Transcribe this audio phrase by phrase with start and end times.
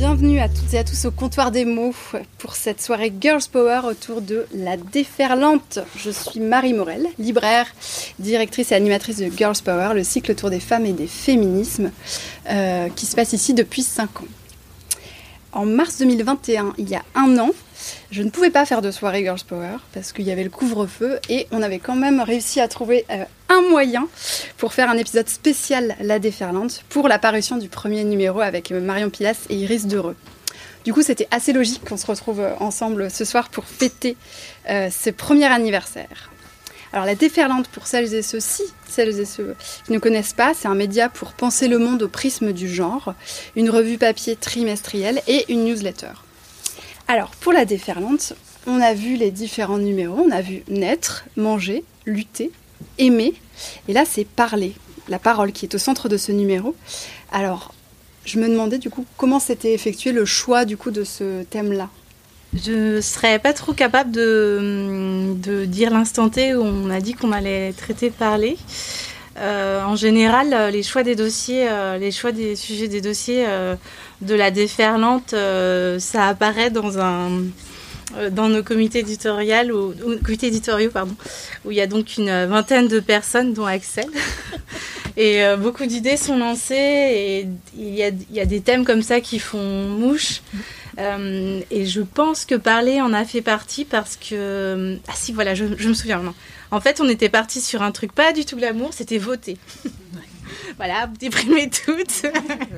[0.00, 1.94] Bienvenue à toutes et à tous au comptoir des mots
[2.38, 5.78] pour cette soirée Girls Power autour de la déferlante.
[5.94, 7.66] Je suis Marie Morel, libraire,
[8.18, 11.90] directrice et animatrice de Girls Power, le cycle autour des femmes et des féminismes
[12.48, 14.28] euh, qui se passe ici depuis 5 ans.
[15.52, 17.50] En mars 2021, il y a un an,
[18.10, 21.18] je ne pouvais pas faire de soirée Girls Power parce qu'il y avait le couvre-feu
[21.28, 24.08] et on avait quand même réussi à trouver euh, un moyen
[24.56, 28.80] pour faire un épisode spécial La Déferlante pour la parution du premier numéro avec euh,
[28.80, 30.16] Marion Pilas et Iris Dereux.
[30.84, 34.16] Du coup, c'était assez logique qu'on se retrouve euh, ensemble ce soir pour fêter
[34.66, 36.30] ce premier anniversaire.
[36.92, 39.54] Alors la déferlante pour celles et ceux-ci, celles et ceux
[39.86, 43.14] qui ne connaissent pas, c'est un média pour penser le monde au prisme du genre,
[43.54, 46.12] une revue papier trimestrielle et une newsletter.
[47.12, 48.34] Alors, pour la déferlante,
[48.68, 50.24] on a vu les différents numéros.
[50.24, 52.52] On a vu naître, manger, lutter,
[52.98, 53.34] aimer.
[53.88, 54.74] Et là, c'est parler,
[55.08, 56.76] la parole qui est au centre de ce numéro.
[57.32, 57.74] Alors,
[58.24, 61.88] je me demandais du coup comment s'était effectué le choix du coup de ce thème-là?
[62.54, 67.72] Je serais pas trop capable de, dire l'instant T où on a dit qu'on allait
[67.72, 68.56] traiter parler.
[69.36, 73.74] Euh, en général, les choix des dossiers, euh, les choix des sujets des dossiers euh,
[74.22, 77.42] de la déferlante, euh, ça apparaît dans un
[78.16, 81.14] euh, dans nos comités éditoriaux, ou, comités éditoriaux pardon,
[81.64, 84.06] où il y a donc une vingtaine de personnes, dont Axel.
[85.16, 88.84] Et euh, beaucoup d'idées sont lancées et il y, a, il y, a, des thèmes
[88.84, 90.40] comme ça qui font mouche.
[90.96, 94.98] Et je pense que parler en a fait partie parce que...
[95.08, 96.34] Ah si, voilà, je, me souviens maintenant.
[96.70, 99.56] En fait, on était parti sur un truc pas du tout glamour, c'était voter
[100.76, 102.26] voilà, vous déprimez toutes.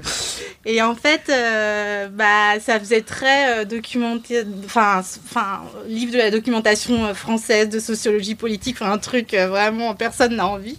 [0.66, 6.30] et en fait, euh, bah, ça faisait très euh, documenté, enfin, enfin, livre de la
[6.30, 10.78] documentation euh, française de sociologie politique, enfin, un truc euh, vraiment personne n'a envie.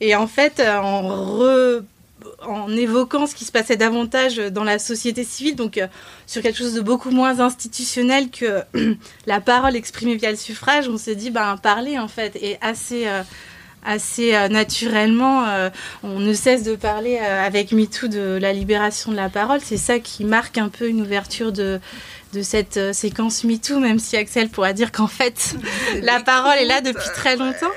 [0.00, 1.82] Et en fait, en re
[2.42, 5.80] en évoquant ce qui se passait davantage dans la société civile, donc
[6.26, 8.62] sur quelque chose de beaucoup moins institutionnel que
[9.26, 13.06] la parole exprimée via le suffrage, on s'est dit, ben, parler en fait est assez,
[13.86, 15.70] assez euh, naturellement, euh,
[16.02, 19.60] on ne cesse de parler euh, avec MeToo de la libération de la parole.
[19.62, 21.80] C'est ça qui marque un peu une ouverture de,
[22.34, 25.56] de cette séquence MeToo, même si Axel pourra dire qu'en fait,
[26.02, 27.72] la parole est là depuis très longtemps.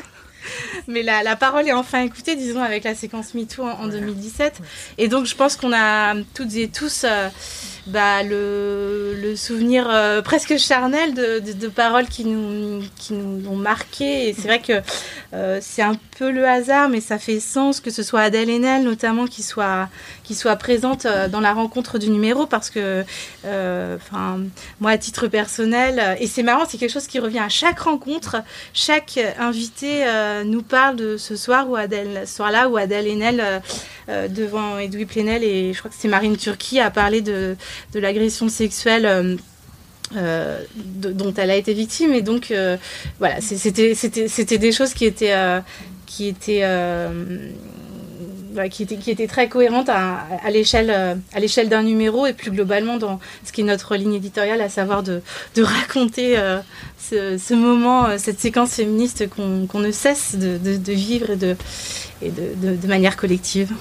[0.88, 4.62] Mais la, la, parole est enfin écoutée, disons, avec la séquence MeToo en, en 2017.
[4.98, 7.30] Et donc, je pense qu'on a toutes et tous euh,
[7.88, 14.30] bah, le, souvenir euh, presque charnel de, de, paroles qui nous, qui nous ont marqué.
[14.30, 14.82] Et c'est vrai que
[15.34, 18.84] euh, c'est un peu le hasard, mais ça fait sens que ce soit Adèle Haenel,
[18.84, 19.88] notamment, qui soit,
[20.24, 23.04] qui soit présente euh, dans la rencontre du numéro, parce que,
[23.44, 24.40] enfin,
[24.80, 28.38] moi, à titre personnel, et c'est marrant, c'est quelque chose qui revient à chaque rencontre.
[28.74, 30.04] Chaque invité
[30.46, 33.62] nous parle de ce soir où Adèle, ce soir-là où Adèle Haenel,
[34.30, 37.56] devant Edoui Plenel, et je crois que c'est Marine Turquie, a parlé de,
[37.94, 39.06] de l'agression sexuelle.
[39.06, 39.35] Euh,
[40.18, 42.78] euh, dont elle a été victime et donc euh,
[43.19, 45.35] voilà c'était des choses qui étaient
[46.07, 46.63] qui étaient
[48.72, 53.52] qui était, qui était très cohérente à, l'échelle d'un numéro et plus globalement dans ce
[53.52, 55.22] qui est notre ligne éditoriale à savoir de,
[55.53, 56.36] de raconter
[56.97, 61.56] ce, moment cette séquence féministe qu'on qu ne cesse de, vivre et de,
[62.24, 63.72] et de, manière collective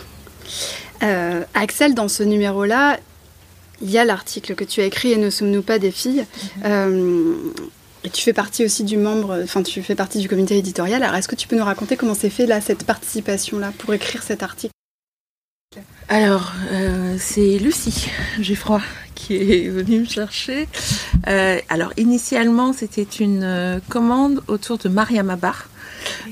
[1.55, 2.99] Axel dans ce numéro là
[3.83, 6.67] il y a l'article que tu as écrit et ne sommes-nous pas des filles -hmm.
[6.67, 7.35] euh,
[8.05, 11.03] et tu fais partie aussi du membre, enfin tu fais partie du comité éditorial.
[11.03, 13.93] Alors est-ce que tu peux nous raconter comment s'est fait là cette participation là pour
[13.93, 14.73] écrire cet article?
[16.09, 18.09] Alors euh, c'est Lucie
[18.41, 18.81] Geffroy
[19.15, 20.69] qui est venue me chercher.
[21.27, 25.69] Euh, alors initialement c'était une commande autour de Mariam Abar.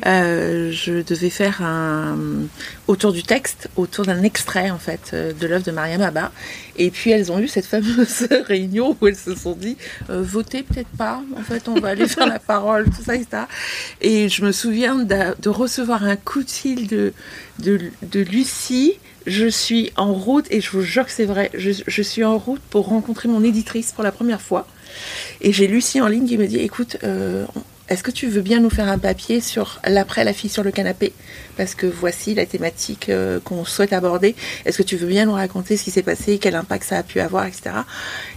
[0.06, 2.16] Euh, je devais faire un
[2.86, 6.32] autour du texte, autour d'un extrait en fait euh, de l'œuvre de Mariam Abba.
[6.76, 9.76] Et puis elles ont eu cette fameuse réunion où elles se sont dit
[10.10, 11.22] euh, votez peut-être pas.
[11.36, 13.48] En fait, on va aller faire la parole, tout ça et ça.
[14.00, 17.12] Et je me souviens de, recevoir un coup de fil de,
[17.58, 18.94] de, Lucie.
[19.26, 21.50] Je suis en route et je vous jure que c'est vrai.
[21.54, 24.66] Je, je suis en route pour rencontrer mon éditrice pour la première fois.
[25.40, 27.44] Et j'ai Lucie en ligne qui me dit écoute, euh,
[27.88, 30.72] est-ce que tu veux bien nous faire un papier sur l'après la fille sur le
[30.72, 31.12] canapé?
[31.56, 34.34] Parce que voici la thématique euh, qu'on souhaite aborder.
[34.64, 37.02] Est-ce que tu veux bien nous raconter ce qui s'est passé, quel impact ça a
[37.02, 37.70] pu avoir, etc.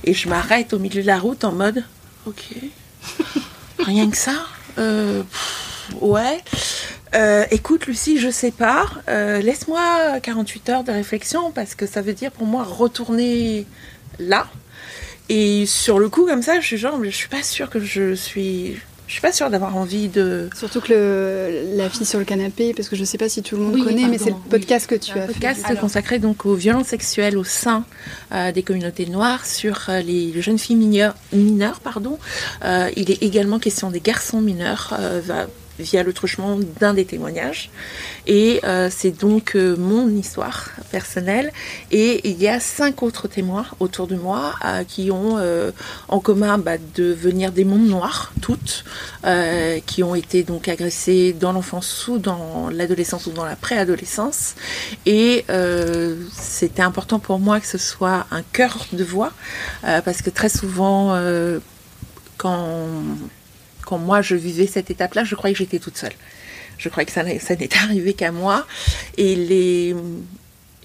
[0.04, 1.84] Et je m'arrête au milieu de la route en mode,
[2.28, 2.44] ok,
[3.80, 4.34] rien que ça?
[4.78, 5.24] Euh,
[6.02, 6.40] Ouais.
[7.16, 8.86] Euh, écoute, Lucie, je sais pas.
[9.08, 13.66] Laisse-moi 48 heures de réflexion parce que ça veut dire pour moi retourner
[14.20, 14.48] là.
[15.30, 18.14] Et sur le coup, comme ça, je suis genre, je suis pas sûre que je
[18.14, 18.78] suis
[19.10, 20.50] je suis pas sûre d'avoir envie de.
[20.56, 23.56] Surtout que le, la fille sur le canapé, parce que je sais pas si tout
[23.56, 25.34] le monde connaît, mais c'est le podcast que tu as fait.
[25.34, 27.86] podcast consacré donc aux violences sexuelles au sein
[28.32, 32.20] euh, des communautés noires sur euh, les, jeunes filles mineures, mineures pardon.
[32.64, 34.96] Euh, il est également question des garçons mineurs.
[35.26, 35.48] Va,
[35.80, 37.70] via le truchement d'un des témoignages.
[38.28, 41.52] Et euh, c'est donc euh, mon histoire personnelle.
[41.92, 45.40] Et il y a cinq autres témoins autour de moi euh, qui ont
[46.08, 48.84] en commun bah, de venir des mondes noirs, toutes,
[49.86, 54.56] qui ont été donc agressées dans l'enfance ou dans l'adolescence ou dans la préadolescence.
[55.06, 55.46] Et
[56.34, 59.32] c'était important pour moi que ce soit un cœur de voix,
[59.82, 61.18] parce que très souvent,
[62.38, 62.68] quand
[63.90, 66.14] quand moi je vivais cette étape-là, je croyais que j'étais toute seule.
[66.78, 68.68] Je croyais que ça, ça n'était arrivé qu'à moi.
[69.18, 69.96] Et les,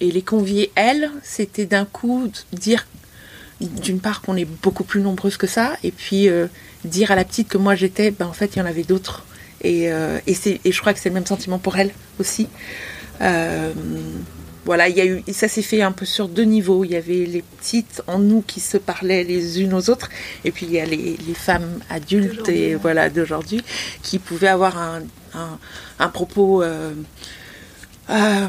[0.00, 2.86] et les convier, elles, c'était d'un coup dire,
[3.60, 6.46] d'une part, qu'on est beaucoup plus nombreuses que ça, et puis euh,
[6.86, 9.24] dire à la petite que moi j'étais, ben, en fait, il y en avait d'autres.
[9.60, 12.48] Et, euh, et, et, je crois que c'est le même sentiment pour elle aussi.
[13.20, 13.72] Euh,
[14.64, 16.84] voilà, il y a eu, ça s'est fait un peu sur deux niveaux.
[16.84, 20.08] Il y avait les petites en nous qui se parlaient les unes aux autres,
[20.44, 23.62] et puis il y a les, femmes adultes et voilà d'aujourd'hui
[24.02, 25.02] qui pouvaient avoir un,
[25.99, 26.94] un, propos euh,
[28.08, 28.49] euh,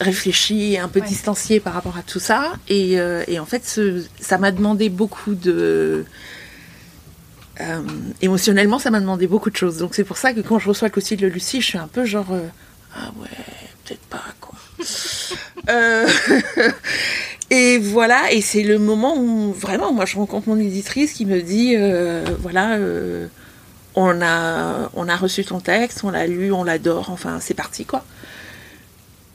[0.00, 2.54] réfléchi, un peu distancié par rapport à tout ça.
[2.68, 6.04] Et, euh, et en fait, ce, ça m'a demandé beaucoup de
[8.22, 9.78] émotionnellement, ça m'a demandé beaucoup de choses.
[9.78, 11.86] Donc c'est pour ça que quand je reçois le coup de Lucie, je suis un
[11.86, 12.26] peu genre
[12.96, 13.28] ah ouais,
[13.84, 14.54] peut-être pas quoi.
[15.68, 16.08] Euh,
[17.50, 21.40] et voilà, et c'est le moment où vraiment, moi, je rencontre mon éditrice qui me
[21.40, 23.26] dit, euh, voilà, euh,
[23.94, 27.84] on a, on a reçu ton texte, on l'a lu, on l'adore, enfin, c'est parti,
[27.84, 28.04] quoi.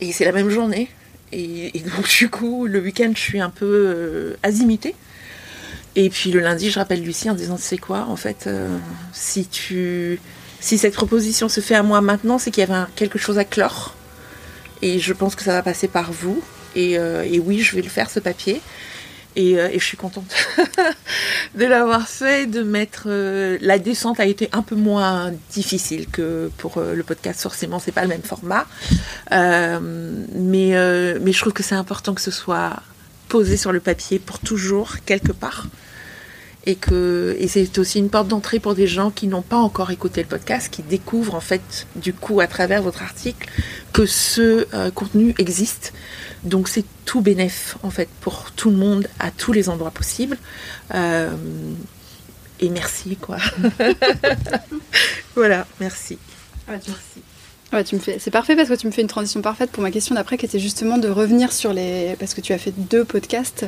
[0.01, 0.89] Et c'est la même journée.
[1.31, 4.95] Et, donc, du coup, le week-end, je suis un peu azimutée.
[5.95, 8.47] Et puis le lundi, je rappelle Lucie en disant, sais quoi, en fait,
[9.13, 10.19] si tu,
[10.59, 13.43] si cette proposition se fait à moi maintenant, c'est qu'il y avait quelque chose à
[13.43, 13.96] clore.
[14.81, 16.41] Et je pense que ça va passer par vous.
[16.75, 18.61] Et, euh, oui, je vais le faire, ce papier.
[19.35, 20.33] Et, euh, je suis contente
[21.55, 23.03] de l'avoir fait, de mettre...
[23.07, 27.91] Euh, la descente a été un peu moins difficile que pour le podcast, forcément, c'est
[27.91, 28.65] pas le même format.
[29.31, 30.71] mais,
[31.21, 32.81] mais je trouve que c'est important que ce soit
[33.29, 35.67] posé sur le papier pour toujours, quelque part
[36.67, 39.89] et que et c'est aussi une porte d'entrée pour des gens qui n'ont pas encore
[39.89, 43.49] écouté le podcast, qui découvrent en fait du coup à travers votre article
[43.93, 45.93] que ce euh, contenu existe.
[46.43, 50.37] Donc c'est tout bénéf en fait pour tout le monde à tous les endroits possibles.
[50.93, 51.31] Euh,
[52.59, 53.37] et merci quoi.
[55.35, 56.19] voilà, merci.
[56.67, 57.23] Ah, merci.
[57.73, 59.83] Ouais, tu me fais, c'est parfait parce que tu me fais une transition parfaite pour
[59.83, 62.71] ma question d'après, qui était justement de revenir sur les, parce que tu as fait
[62.71, 63.65] deux podcasts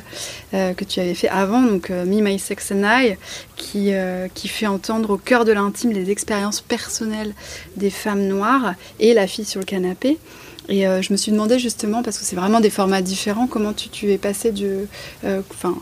[0.53, 3.15] euh, que tu avais fait avant, donc euh, Me, My Sex and I,
[3.57, 7.33] qui euh, qui fait entendre au cœur de l'intime les expériences personnelles
[7.75, 10.17] des femmes noires et la fille sur le canapé.
[10.69, 13.89] Et je me suis demandé justement, parce que c'est vraiment des formats différents, comment tu,
[13.89, 14.67] tu es passé du,
[15.23, 15.75] enfin,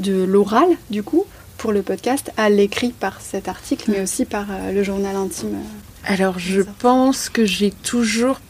[0.00, 1.26] de l'oral du coup
[1.58, 5.58] pour le podcast à l'écrit par cet article, mais aussi par le journal intime.
[6.04, 8.40] Alors, je pense que j'ai toujours.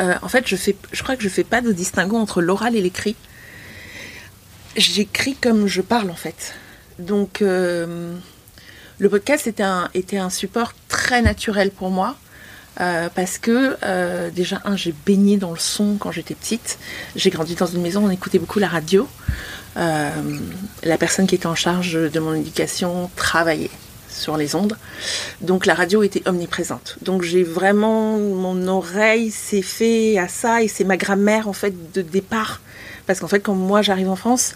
[0.00, 2.76] Euh, en fait, je, fais, je crois que je fais pas de distinguo entre l'oral
[2.76, 3.16] et l'écrit.
[4.76, 6.54] J'écris comme je parle, en fait.
[6.98, 8.14] Donc, euh,
[8.98, 12.16] le podcast était un, était un support très naturel pour moi.
[12.80, 13.76] Euh, parce que
[14.30, 16.78] déjà, un, j'ai baigné dans le son quand j'étais petite.
[17.16, 19.08] J'ai grandi dans une maison où on écoutait beaucoup la radio.
[19.74, 23.70] la personne qui était en charge de mon éducation travaillait
[24.18, 24.76] sur les ondes.
[25.40, 26.98] Donc la radio était omniprésente.
[27.02, 31.92] Donc j'ai vraiment mon oreille s'est fait à ça et c'est ma grammaire en fait
[31.92, 32.60] de départ.
[33.06, 34.54] Parce qu'en fait quand moi j'arrive en France,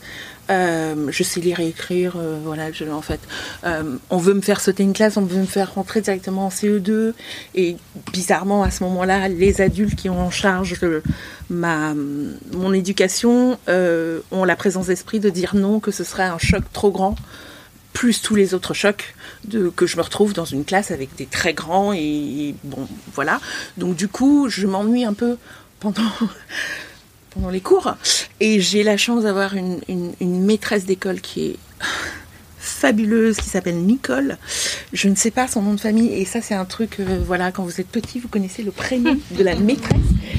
[0.50, 3.20] euh, je sais lire et écrire, euh, voilà, en fait,
[3.64, 6.48] euh, on veut me faire sauter une classe, on veut me faire rentrer directement en
[6.48, 7.12] CE2,
[7.54, 7.76] et
[8.12, 10.80] bizarrement à ce moment-là, les adultes qui ont en charge
[11.48, 11.94] ma,
[12.52, 16.90] mon éducation ont la présence d'esprit de dire non, que ce serait un choc trop
[16.90, 17.14] grand
[17.92, 21.26] plus tous les autres chocs de, que je me retrouve dans une classe avec des
[21.26, 23.40] très grands et, bon voilà.
[23.76, 25.36] Donc du coup, je m'ennuie un peu
[25.80, 26.02] pendant
[27.50, 27.94] les cours
[28.40, 31.56] et j'ai la chance d'avoir une, une, maîtresse d'école qui est
[32.62, 34.38] fabuleuse qui s'appelle Nicole.
[34.92, 37.50] Je ne sais pas son nom de famille et ça c'est un truc, euh, voilà,
[37.50, 39.96] quand vous êtes petit, vous connaissez le prénom de la maîtresse,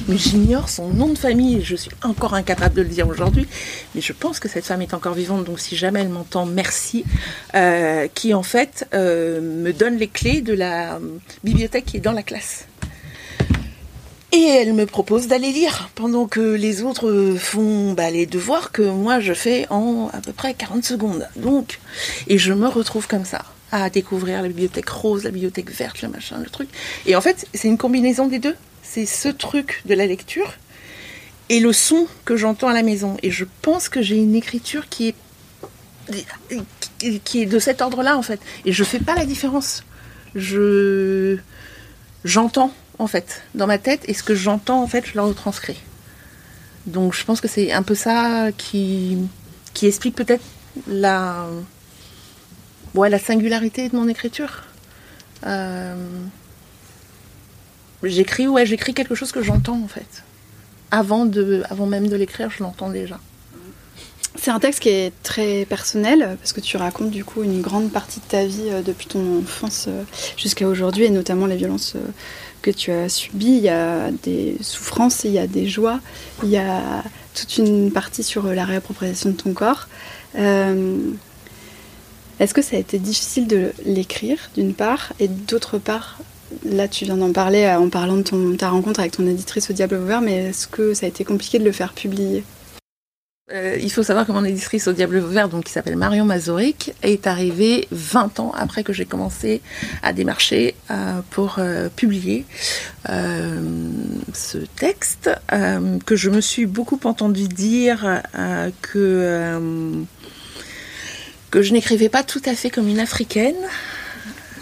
[0.08, 3.46] mais j'ignore son nom de famille et je suis encore incapable de le dire aujourd'hui.
[3.94, 7.04] Mais je pense que cette femme est encore vivante, donc si jamais elle m'entend, merci.
[7.56, 11.00] Euh, qui en fait euh, me donne les clés de la
[11.44, 12.66] bibliothèque qui est dans la classe.
[14.36, 18.82] Et elle me propose d'aller lire pendant que les autres font bah, les devoirs que
[18.82, 21.30] moi je fais en à peu près 40 secondes.
[21.36, 21.80] Donc,
[22.28, 26.10] et je me retrouve comme ça à découvrir la bibliothèque rose, la bibliothèque verte, le
[26.10, 26.68] machin, le truc.
[27.06, 28.56] Et en fait, c'est une combinaison des deux.
[28.82, 30.54] C'est ce truc de la lecture
[31.50, 33.18] et le son que j'entends à la maison.
[33.22, 35.16] Et je pense que j'ai une écriture qui est
[37.24, 38.40] qui est de cet ordre-là en fait.
[38.66, 39.84] Et je fais pas la différence.
[40.34, 41.38] Je
[42.26, 45.80] j'entends en fait, dans ma tête, et ce que j'entends, en fait, je le retranscris.
[46.86, 49.18] Donc je pense que c'est un peu ça qui,
[49.74, 50.44] qui explique peut-être
[50.88, 51.48] la,
[52.96, 54.64] ouais, la singularité de mon écriture.
[55.46, 55.96] Euh,
[58.04, 60.24] j'écris, ouais, j'écris quelque chose que j'entends en fait.
[60.92, 63.20] Avant, de, avant même de l'écrire, je l'entends déjà.
[64.36, 67.92] C'est un texte qui est très personnel parce que tu racontes du coup une grande
[67.92, 70.04] partie de ta vie euh, depuis ton enfance euh,
[70.38, 71.96] jusqu'à aujourd'hui et notamment les violences
[72.64, 76.00] que tu as subi, il y a des souffrances, il y a des joies,
[76.42, 77.04] il y a
[77.36, 79.88] toute une partie sur la réappropriation de ton corps.
[80.36, 80.98] Euh,
[82.40, 86.18] est-ce que ça a été difficile de l'écrire, d'une part, et d'autre part,
[86.66, 89.96] là tu viens d'en parler en parlant de ta rencontre avec ton éditrice au Diable
[89.96, 92.44] Ouvert, mais est-ce que ça a été compliqué de le faire publier?
[93.52, 96.94] Euh, il faut savoir que mon éditrice au Diable Vert, donc qui s'appelle Marion Mazoric,
[97.04, 99.62] est arrivée 20 ans après que j'ai commencé
[100.02, 102.46] à démarcher euh, pour euh, publier
[103.06, 105.30] ce texte,
[106.06, 108.22] que je me suis beaucoup entendu dire
[108.82, 110.06] que,
[111.54, 113.56] je n'écrivais pas tout à fait comme une africaine.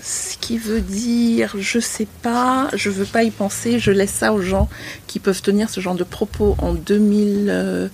[0.01, 4.33] Ce qui veut dire, je sais pas, je veux pas y penser, je laisse ça
[4.33, 4.67] aux gens
[5.05, 7.91] qui peuvent tenir ce genre de propos en 2000.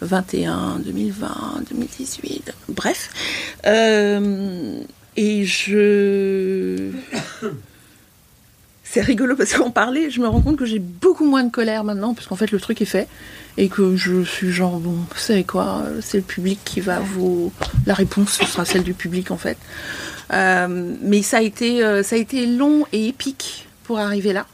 [0.00, 3.10] 2021, 2020, 2018, bref.
[3.66, 4.80] Euh,
[5.16, 6.90] et je.
[8.84, 11.84] C'est rigolo parce qu'en parler, je me rends compte que j'ai beaucoup moins de colère
[11.84, 13.06] maintenant, parce qu'en fait le truc est fait,
[13.58, 17.52] et que je suis genre, bon, vous savez quoi, c'est le public qui va vous.
[17.84, 19.58] La réponse sera celle du public en fait.
[20.32, 24.46] Euh, mais ça a, été, euh, ça a été long et épique pour arriver là.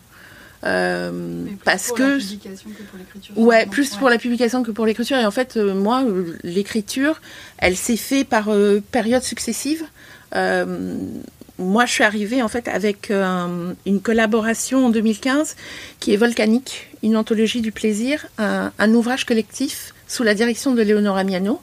[0.64, 3.38] Euh, parce pour que, la publication que pour l'écriture.
[3.38, 5.16] Ouais, plus pour la publication que pour l'écriture.
[5.18, 7.20] Et en fait, euh, moi, euh, l'écriture,
[7.58, 8.48] elle s'est faite par
[8.90, 9.84] périodes successives.
[11.58, 15.56] moi, je suis arrivée en fait avec une collaboration en 2015
[16.00, 20.82] qui est Volcanique, une anthologie du plaisir, un, un ouvrage collectif sous la direction de
[20.82, 21.60] Léonora Miano,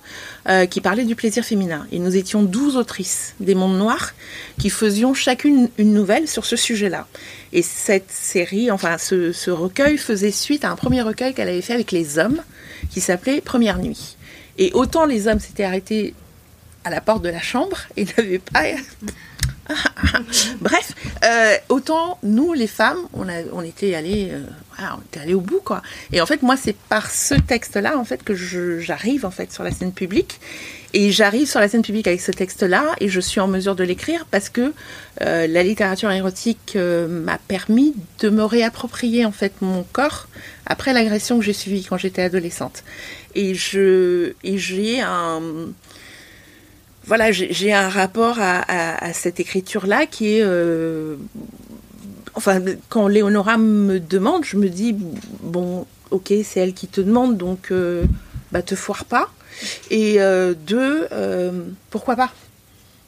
[0.50, 1.86] euh, qui parlait du plaisir féminin.
[1.92, 4.12] Et nous étions douze autrices des mondes noirs
[4.60, 7.08] qui faisions chacune une nouvelle sur ce sujet-là.
[7.54, 11.74] Et cette série, enfin ce, recueil faisait suite à un premier recueil qu'elle avait fait
[11.74, 12.42] avec les hommes,
[12.90, 14.18] qui s'appelait Première Nuit.
[14.58, 16.14] Et autant les hommes s'étaient arrêtés
[16.84, 18.64] à la porte de la chambre et n'avaient pas
[20.62, 20.94] Bref,
[21.24, 24.44] euh, autant nous, les femmes, on, était allés, euh,
[24.80, 25.82] on était allés au bout, quoi.
[26.12, 29.64] Et en fait, moi, c'est par ce texte-là, en fait, que j'arrive en fait sur
[29.64, 30.40] la scène publique.
[30.94, 33.84] Et j'arrive sur la scène publique avec ce texte-là, et je suis en mesure de
[33.84, 34.74] l'écrire parce que
[35.22, 40.28] euh, la littérature érotique m'a permis de me réapproprier en fait mon corps
[40.66, 42.84] après l'agression que j'ai subie quand j'étais adolescente.
[43.36, 45.42] Et je, et j'ai un
[47.04, 50.44] voilà, j'ai un rapport à, cette écriture-là qui est...
[50.44, 51.16] Euh,
[52.36, 54.96] enfin, quand Léonora me demande, je me dis,
[55.42, 58.04] bon, ok, c'est elle qui te demande, donc euh,
[58.52, 59.32] bah, te foire pas.
[59.90, 61.08] Et euh, deux,
[61.90, 62.32] pourquoi pas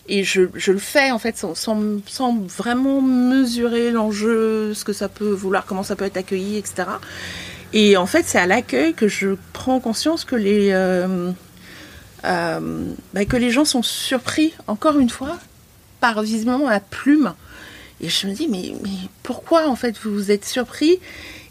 [0.09, 1.77] et je, le fais en fait sans,
[2.57, 6.83] vraiment mesurer l'enjeu, ce que ça peut vouloir, comment ça peut être accueilli, etc.
[7.71, 10.73] Et en fait, c'est à l'accueil que je prends conscience que les
[12.25, 15.38] euh, bah, que les gens sont surpris, encore une fois,
[16.00, 17.33] par visiblement la plume.
[18.01, 18.73] Et je me dis, mais,
[19.23, 21.00] pourquoi en fait vous vous êtes surpris?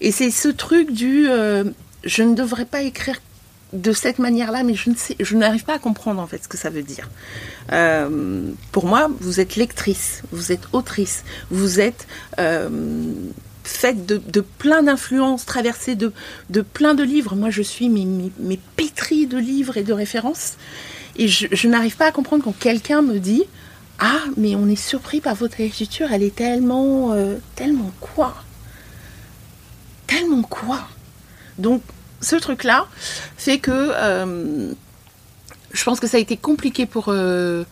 [0.00, 1.64] Et c'est ce truc du euh,
[2.04, 3.20] je ne devrais pas écrire
[3.73, 6.49] de cette manière-là, mais je ne sais, je n'arrive pas à comprendre en fait ce
[6.49, 7.09] que ça veut dire.
[7.73, 12.07] Euh, pour moi, vous êtes lectrice, vous êtes autrice, vous êtes
[13.64, 16.12] faite de, plein d'influences, traversée de,
[16.50, 17.37] de plein de livres.
[17.37, 18.07] Moi, je suis mes,
[18.38, 20.55] mes, pétries de livres et de références.
[21.17, 23.45] Et je, n'arrive pas à comprendre quand quelqu'un me dit
[23.99, 27.12] Ah, mais on est surpris par votre écriture, elle est tellement.
[27.12, 28.35] Euh, tellement quoi?
[30.07, 30.81] Tellement quoi
[31.59, 31.83] Donc,
[32.23, 32.87] ce truc-là
[33.37, 33.71] fait que.
[33.71, 34.73] Euh,
[35.73, 37.07] je pense que ça a été compliqué pour.
[37.09, 37.64] Euh,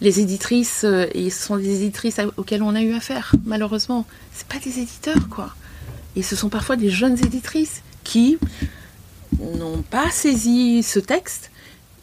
[0.00, 4.60] les éditrices, et ce sont des éditrices auxquelles on a eu affaire, malheureusement, c'est pas
[4.60, 5.52] des éditeurs, quoi.
[6.14, 8.38] Et ce sont parfois des jeunes éditrices qui
[9.40, 11.50] n'ont pas saisi ce texte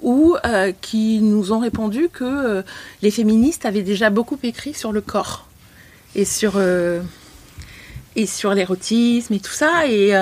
[0.04, 0.36] ou
[0.82, 2.66] qui nous ont répondu que
[3.02, 5.48] les féministes avaient déjà beaucoup écrit sur le corps
[6.16, 6.60] et sur,
[8.18, 9.88] et sur l'érotisme et tout ça.
[9.88, 10.14] Et,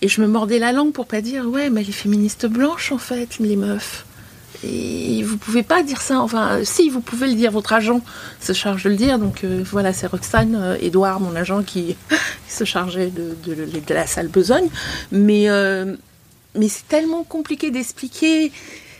[0.00, 2.98] et je me mordais la langue pour pas dire ouais, mais les féministes blanches en
[2.98, 4.04] fait, les meufs.
[4.64, 6.20] Et vous pouvez pas dire ça.
[6.20, 8.00] Enfin, si vous pouvez le dire, votre agent
[8.40, 9.18] se charge de le dire.
[9.18, 11.96] Donc euh, voilà, c'est Roxane, euh, Edouard, mon agent, qui,
[12.48, 14.68] se chargeait de, la salle besogne.
[15.12, 15.94] Mais, euh,
[16.54, 18.50] mais c'est tellement compliqué d'expliquer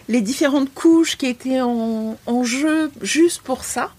[0.09, 3.91] les différentes couches qui étaient en, en jeu juste pour ça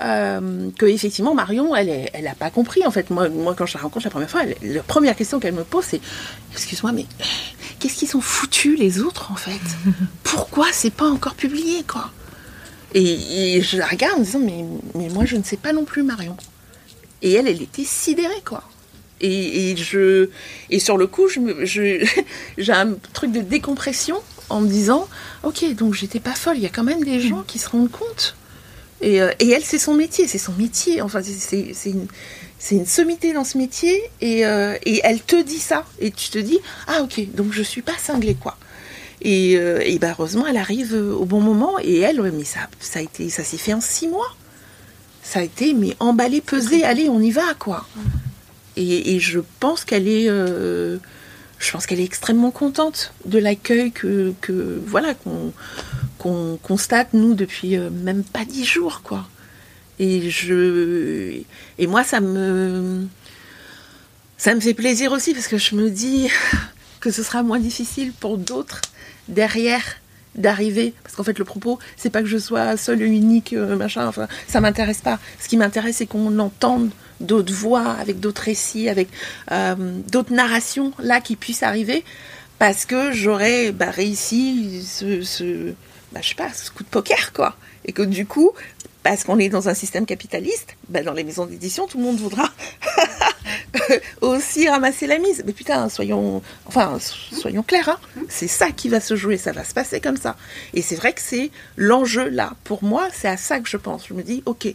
[0.00, 3.10] euh, que effectivement Marion, elle, n'a elle pas compris en fait.
[3.10, 5.84] Moi, moi, quand je la rencontre la première fois, la première question qu'elle me pose,
[5.84, 6.00] c'est
[6.52, 7.06] excuse-moi, mais
[7.78, 9.60] qu'est-ce qu'ils ont foutu les autres en fait?
[10.22, 12.10] Pourquoi c'est pas encore publié quoi?
[12.94, 14.64] Et, je la regarde en me disant mais,
[14.94, 16.36] mais moi je ne sais pas non plus Marion.
[17.20, 18.62] Et elle, elle était sidérée quoi.
[19.20, 20.30] Et, je
[20.70, 22.06] et sur le coup, je,
[22.58, 25.08] j'ai un truc de décompression en me disant
[25.42, 26.56] ok donc j'étais pas folle.
[26.56, 28.36] Il y a quand même des gens qui se rendent compte
[29.04, 31.02] euh, et, elle, c'est son métier, c'est son métier.
[31.02, 32.06] Enfin, c'est une,
[32.70, 34.00] une, sommité dans ce métier.
[34.22, 35.84] Euh, et, elle te dit ça.
[36.00, 38.56] Et tu te dis, ah ok, donc je suis pas cinglée, quoi.
[39.20, 41.78] Et, euh, et bah, heureusement, elle arrive au bon moment.
[41.82, 44.36] Et elle, mais ça, ça a été, ça s'est fait en six mois.
[45.22, 47.86] Ça a été, mais emballé, pesé, allez, on y va, quoi.
[48.76, 54.80] Et, je pense qu'elle est, je pense qu'elle est extrêmement contente de l'accueil que, que,
[54.86, 55.52] voilà, qu'on
[56.18, 59.26] qu'on constate, nous, depuis euh, même pas dix jours, quoi.
[59.98, 61.40] Et, je,
[61.78, 63.06] et moi, ça me,
[64.36, 66.28] ça me fait plaisir aussi parce que je me dis
[67.00, 68.80] que ce sera moins difficile pour d'autres
[69.28, 69.82] derrière
[70.34, 74.06] d'arriver parce qu'en fait le propos c'est pas que je sois seule unique euh, machin
[74.06, 78.88] enfin ça m'intéresse pas ce qui m'intéresse c'est qu'on entende d'autres voix avec d'autres récits
[78.88, 79.08] avec
[79.50, 79.74] euh,
[80.12, 82.04] d'autres narrations là qui puissent arriver
[82.58, 85.72] parce que j'aurais bah, réussi ce,
[86.12, 87.56] bah, je sais pas, ce coup de poker, quoi.
[87.84, 88.52] Et que du coup,
[89.02, 92.18] parce qu'on est dans un système capitaliste, bah, dans les maisons d'édition, tout le monde
[92.18, 92.50] voudra
[94.20, 95.42] aussi ramasser la mise.
[95.46, 96.98] Mais putain, soyons, enfin,
[97.32, 98.22] soyons clairs, hein.
[98.28, 100.36] c'est ça qui va se jouer, ça va se passer comme ça.
[100.74, 102.54] Et c'est vrai que c'est l'enjeu là.
[102.64, 104.06] Pour moi, c'est à ça que je pense.
[104.06, 104.68] Je me dis, ok,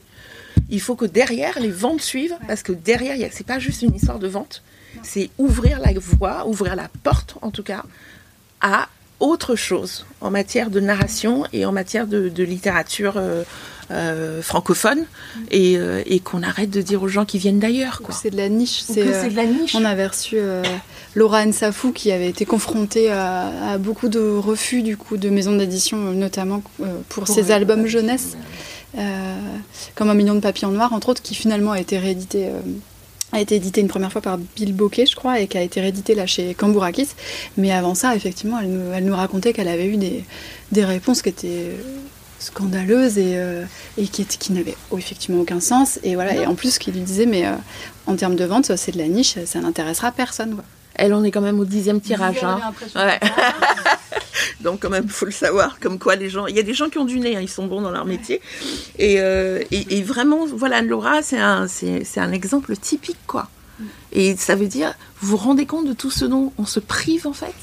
[0.70, 4.20] il faut que derrière les ventes suivent, parce que derrière, c'est pas juste une histoire
[4.20, 4.64] de vente,
[5.02, 7.84] c'est ouvrir la voie, ouvrir la porte en tout cas
[8.62, 8.88] à
[9.24, 13.44] autre chose en matière de narration et en matière de, littérature euh,
[13.90, 15.06] euh, francophone
[15.54, 18.02] euh, et, qu'on arrête de dire aux gens qui viennent d'ailleurs.
[18.12, 18.84] C'est de la niche.
[18.86, 19.76] C'est de la niche.
[19.76, 20.38] On avait reçu
[21.16, 25.98] Laura Nsafou qui avait été confrontée à, beaucoup de refus du coup de maisons d'édition,
[25.98, 26.62] notamment
[27.08, 28.36] pour, ses albums jeunesse,
[29.96, 32.50] comme Un million de papiers en noir, entre autres, qui finalement a été réédité
[33.34, 35.82] a été édité une première fois par Bill Bokeh, je crois, et qui a été
[35.82, 37.10] réédité là chez Cambourakis.
[37.58, 40.24] Mais avant ça, effectivement, elle nous, elle nous racontait qu'elle avait eu des,
[40.72, 41.72] des, réponses qui étaient
[42.40, 43.64] scandaleuses et, euh,
[43.98, 46.00] et qui, qui n'avaient effectivement aucun sens.
[46.04, 47.54] Et voilà, et en plus, qui lui disait, mais euh,
[48.06, 50.58] en termes de vente, c'est de la niche, ça n'intéressera personne.
[50.96, 52.44] Elle en est quand même au dixième tirage.
[52.44, 52.60] Hein.
[54.62, 56.90] Donc quand même, faut le savoir, comme quoi les gens, il y a des gens
[56.90, 58.42] qui ont du nez, hein, ils sont bons dans leur métier.
[59.00, 63.50] Euh, et, et, vraiment, voilà, Laura, c'est un, c'est, un exemple typique, quoi.
[64.12, 67.28] Et ça veut dire, vous vous rendez compte de tout ce dont on se prive,
[67.28, 67.54] en fait?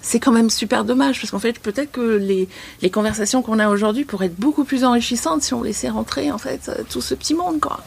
[0.00, 2.48] C'est quand même super dommage parce qu'en fait peut-être que les,
[2.82, 6.38] les conversations qu'on a aujourd'hui pourraient être beaucoup plus enrichissantes si on laissait rentrer en
[6.38, 7.80] fait tout ce petit monde quoi.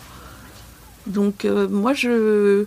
[1.08, 2.66] Donc euh, moi je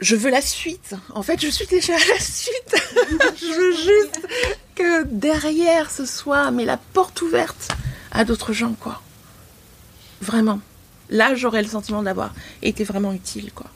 [0.00, 0.94] je veux la suite.
[1.14, 2.74] En fait, je suis déjà à la suite.
[3.40, 4.26] je veux juste
[4.74, 7.68] que derrière ce soit, mais la porte ouverte
[8.12, 9.00] à d'autres gens, quoi.
[10.20, 10.60] Vraiment.
[11.10, 13.66] Là, j'aurais le sentiment d'avoir été vraiment utile, quoi.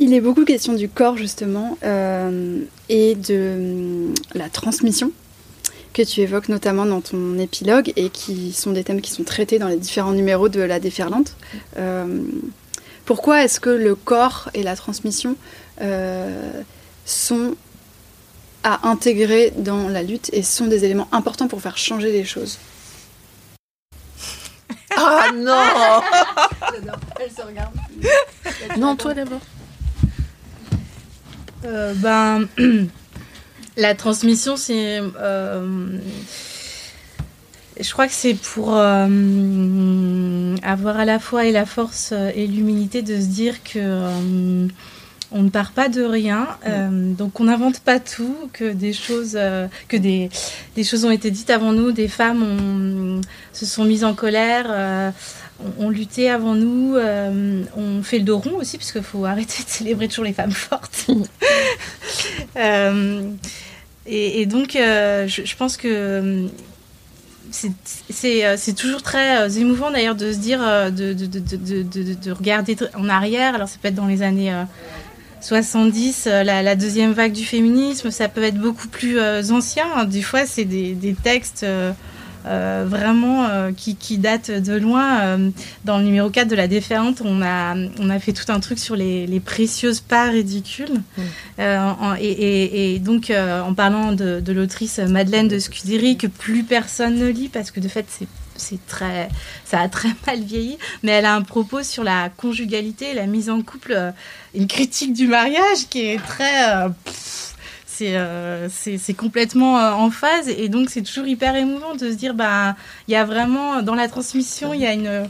[0.00, 5.12] Il est beaucoup question du corps, justement, euh, et de la transmission
[5.92, 9.58] que tu évoques notamment dans ton épilogue et qui sont des thèmes qui sont traités
[9.58, 11.34] dans les différents numéros de La Déferlante.
[11.76, 12.22] Euh,
[13.08, 15.34] pourquoi est-ce que le corps et la transmission
[15.80, 16.62] euh,
[17.06, 17.56] sont
[18.62, 22.58] à intégrer dans la lutte et sont des éléments importants pour faire changer les choses
[24.94, 26.02] Ah non
[27.18, 27.72] Elle se regarde.
[28.76, 29.40] Non, toi d'abord.
[31.64, 32.46] Euh, ben,
[33.78, 35.98] la transmission, c'est euh,
[37.80, 43.02] je crois que c'est pour euh, avoir à la fois et la force et l'humilité
[43.02, 44.66] de se dire que euh,
[45.30, 46.48] on ne part pas de rien,
[47.18, 49.38] donc on n'invente pas tout, que des choses,
[49.88, 50.30] que des,
[50.74, 53.20] des, choses ont été dites avant nous, des femmes
[53.52, 55.12] se sont mises en colère,
[55.78, 59.62] on, luttait avant nous, euh, on fait le dos rond aussi, parce qu'il faut arrêter
[59.64, 61.06] de célébrer toujours les femmes fortes.
[62.56, 63.30] Euh,
[64.06, 66.48] et, donc, euh, je, pense que
[67.50, 73.54] c'est toujours très émouvant d'ailleurs de se dire, de, de, regarder en arrière.
[73.54, 74.52] Alors, ça peut être dans les années
[75.40, 80.04] 70, la, deuxième vague du féminisme, ça peut être beaucoup plus ancien.
[80.04, 81.64] Des fois, c'est des, des, textes
[82.46, 85.20] euh, vraiment euh, qui, qui, date de loin.
[85.20, 85.50] Euh,
[85.84, 88.78] dans le numéro 4 de la déferlante, on a, on a fait tout un truc
[88.78, 91.00] sur les, les précieuses pas ridicules.
[91.58, 97.28] Et, et, donc, en parlant de, de l'autrice Madeleine de Scudéry, que plus personne ne
[97.28, 98.28] lit, parce que de fait, c'est
[98.60, 99.28] c'est très,
[99.64, 103.50] ça a très mal vieilli, mais elle a un propos sur la conjugalité, la mise
[103.50, 104.12] en couple,
[104.52, 106.88] une critique du mariage qui est très,
[108.02, 110.48] euh, c'est complètement euh, en phase.
[110.48, 113.94] Et donc c'est toujours hyper émouvant de se dire bah il y a vraiment dans
[113.94, 115.28] la transmission il y a une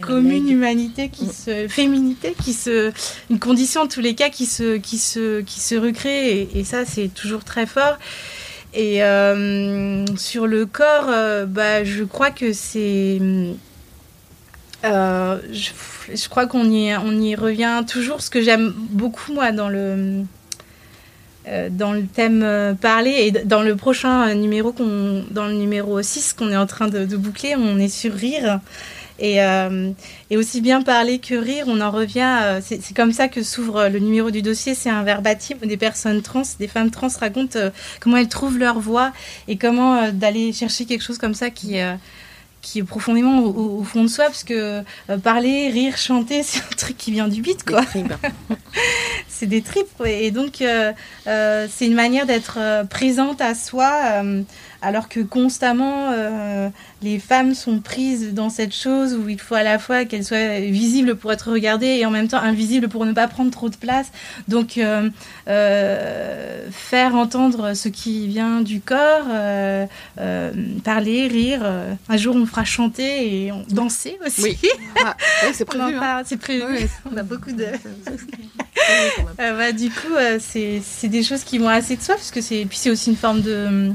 [0.00, 2.92] commune humanité qui se féminité qui se
[3.30, 6.48] une condition en tous les cas qui se qui se qui se recrée.
[6.54, 7.98] Et, ça c'est toujours très fort.
[8.74, 11.06] Et euh, sur le corps
[11.46, 13.18] bah je crois que c'est
[14.82, 15.70] je,
[16.12, 18.20] je, crois qu'on y on y revient toujours.
[18.20, 20.24] Ce que j'aime beaucoup moi dans le
[21.70, 26.32] dans le thème euh, parler et dans le prochain numéro qu'on dans le numéro 6
[26.32, 28.60] qu'on est en train de, boucler on est sur rire.
[29.20, 29.90] Et, euh,
[30.30, 34.00] et, aussi bien parler que rire on en revient c'est comme ça que s'ouvre le
[34.00, 34.74] numéro du dossier.
[34.74, 37.58] C'est un verbatim des personnes trans des femmes trans racontent
[38.00, 39.12] comment elles trouvent leur voix
[39.46, 41.76] et comment d'aller chercher quelque chose comme ça qui
[42.64, 46.76] qui est profondément au, fond de soi, parce que euh, parler, rire, chanter, c'est un
[46.76, 47.82] truc qui vient du beat, quoi.
[49.28, 50.92] c'est des tripes, et donc euh,
[51.26, 54.22] euh, c'est une manière d'être présente à soi,
[54.84, 56.12] alors que constamment
[57.04, 60.60] les femmes sont prises dans cette chose où il faut à la fois qu'elles soient
[60.60, 63.76] visibles pour être regardées et en même temps invisibles pour ne pas prendre trop de
[63.76, 64.10] place.
[64.48, 65.10] Donc euh,
[65.48, 69.86] euh, faire entendre ce qui vient du corps, euh,
[70.82, 71.62] parler, rire.
[72.08, 74.42] Un jour on fera chanter et danser aussi.
[74.42, 74.58] Oui,
[75.04, 75.16] ah,
[75.52, 75.96] c'est prévu.
[75.96, 76.22] Hein.
[76.24, 76.88] C'est prévu.
[77.12, 77.66] on a beaucoup de.
[79.36, 82.78] bah, du coup, c'est des choses qui vont assez de soi parce que c'est puis
[82.78, 83.90] c'est aussi une forme de euh,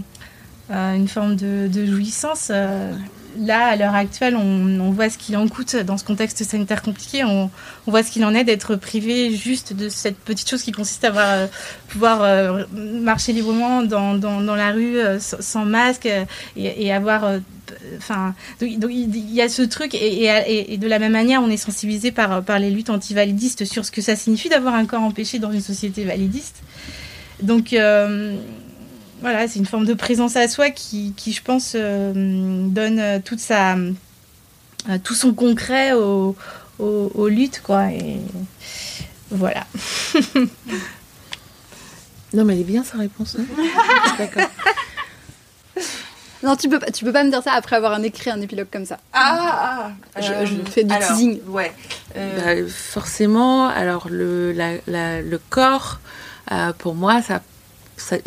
[0.69, 2.49] une forme de, jouissance.
[2.51, 2.93] Euh,
[3.39, 7.23] là, à l'heure actuelle, on, voit ce qu'il en coûte dans ce contexte sanitaire compliqué.
[7.23, 7.49] On,
[7.87, 11.15] voit ce qu'il en est d'être privé juste de cette petite chose qui consiste à
[11.15, 11.47] euh,
[11.87, 16.07] pouvoir marcher librement dans, la rue sans masque
[16.55, 17.39] et, avoir.
[17.97, 22.11] Enfin, donc, il y a ce truc et, de la même manière, on est sensibilisé
[22.11, 25.51] par, par les luttes anti-validistes sur ce que ça signifie d'avoir un corps empêché dans
[25.51, 26.61] une société validiste.
[27.41, 27.73] Donc,
[29.21, 33.19] voilà, c'est une forme de présence à soi qui, qui je pense, euh, donne euh,
[33.23, 33.89] toute sa, euh,
[35.03, 36.35] tout son concret aux,
[36.79, 37.91] aux, luttes, quoi.
[37.91, 38.17] Et
[39.29, 39.65] voilà.
[42.33, 43.35] non, mais elle est bien sa réponse.
[43.39, 43.45] Hein.
[44.17, 44.49] D'accord.
[46.41, 48.69] Non, tu peux, tu peux pas me dire ça après avoir un écrit un épilogue
[48.71, 48.99] comme ça.
[49.11, 51.41] Ah, ah je, fais du teasing.
[51.47, 51.73] Ouais.
[52.15, 55.99] Bah, forcément, alors le, la, le corps,
[56.77, 57.41] pour moi, ça
[58.01, 58.17] ça,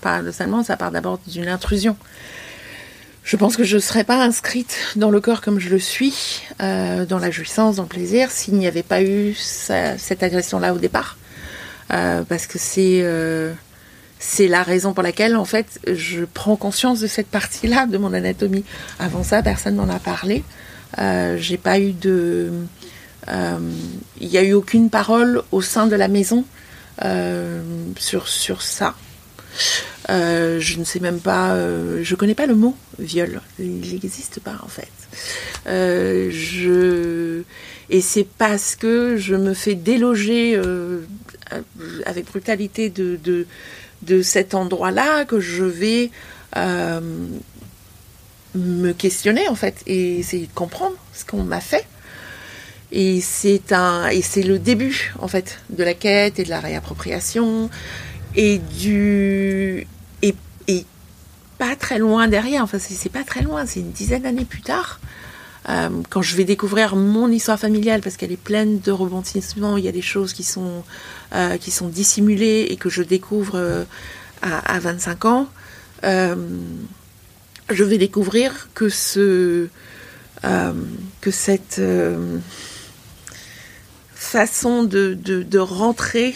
[0.00, 1.96] paradoxalement, ça part d'abord d'une intrusion.
[3.24, 6.42] Je pense que je ne serais pas inscrite dans le corps comme je le suis,
[6.60, 10.78] euh, dans la jouissance, dans le plaisir, s'il n'y avait pas eu cette agression-là au
[10.78, 11.16] départ.
[11.92, 13.52] Euh, parce que c'est euh,
[14.18, 18.12] c'est la raison pour laquelle, en fait, je prends conscience de cette partie-là de mon
[18.12, 18.64] anatomie.
[18.98, 20.44] Avant ça, personne n'en a parlé.
[20.98, 22.50] J'ai pas eu de.
[23.28, 26.44] Il n'y a eu aucune parole au sein de la maison
[27.98, 28.94] sur, sur ça.
[30.10, 33.40] Euh, je ne sais même pas, euh, je connais pas le mot viol.
[33.58, 34.88] Il n'existe pas en fait.
[35.66, 37.42] Euh, je
[37.90, 40.60] et c'est parce que je me fais déloger
[42.06, 43.46] avec brutalité de, de,
[44.02, 46.10] de cet endroit-là que je vais
[48.54, 51.86] me questionner en fait et essayer de comprendre ce qu'on m'a fait.
[52.92, 56.60] Et c'est un et c'est le début en fait de la quête et de la
[56.60, 57.68] réappropriation
[58.36, 59.86] et du
[60.22, 60.34] et,
[60.68, 60.84] et
[61.58, 65.00] pas très loin derrière, enfin c'est pas très loin, c'est une dizaine d'années plus tard,
[65.68, 69.84] euh, quand je vais découvrir mon histoire familiale parce qu'elle est pleine de rebondissements, il
[69.84, 70.84] y a des choses qui sont
[71.34, 73.84] euh, qui sont dissimulées et que je découvre euh,
[74.42, 75.48] à, à, 25 ans,
[76.02, 79.68] je vais découvrir que ce
[80.42, 81.80] que cette
[84.14, 86.34] façon de, de rentrer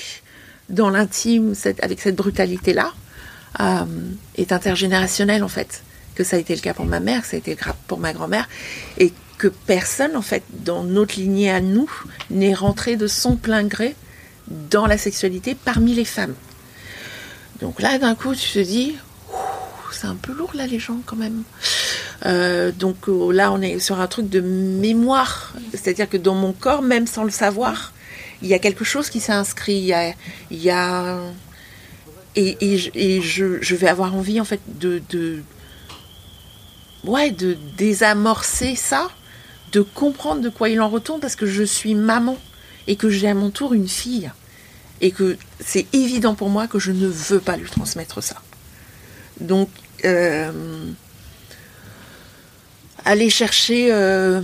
[0.68, 2.92] dans l'intime avec cette brutalité-là
[3.60, 3.84] euh,
[4.36, 5.82] est intergénérationnel en fait.
[6.14, 8.12] Que ça a été le cas pour ma mère, ça a été le pour ma
[8.12, 8.48] grand-mère,
[8.98, 11.88] et que personne en fait dans notre lignée à nous
[12.30, 13.94] n'est rentré de son plein gré
[14.48, 16.34] dans la sexualité parmi les femmes.
[17.60, 18.96] Donc là, d'un coup, tu te dis,
[19.92, 21.42] c'est un peu lourd la légende quand même.
[22.26, 26.52] Euh, donc euh, là, on est sur un truc de mémoire, c'est-à-dire que dans mon
[26.52, 27.92] corps, même sans le savoir,
[28.42, 29.74] il y a quelque chose qui s'est inscrit.
[30.50, 31.18] Il y a,
[32.36, 35.42] et, je, vais avoir envie en fait de, de,
[37.04, 39.08] ouais, de désamorcer ça,
[39.72, 42.38] de comprendre de quoi il en retourne parce que je suis maman
[42.86, 44.30] et que j'ai à mon tour une fille
[45.00, 48.36] et que c'est évident pour moi que je ne veux pas lui transmettre ça.
[49.40, 49.68] Donc,
[50.04, 50.90] euh,
[53.04, 54.40] aller chercher euh,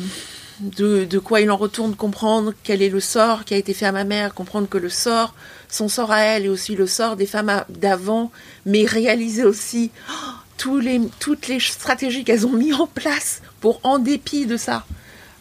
[0.64, 3.92] de, quoi il en retourne, comprendre quel est le sort qui a été fait à
[3.92, 5.35] ma mère, comprendre que le sort,
[5.68, 8.31] son sort à elle, est aussi le sort des femmes d'avant,
[8.64, 10.12] mais réaliser aussi oh,
[10.57, 14.85] tous les, toutes les stratégies qu'elles ont mis en place pour, en dépit de ça,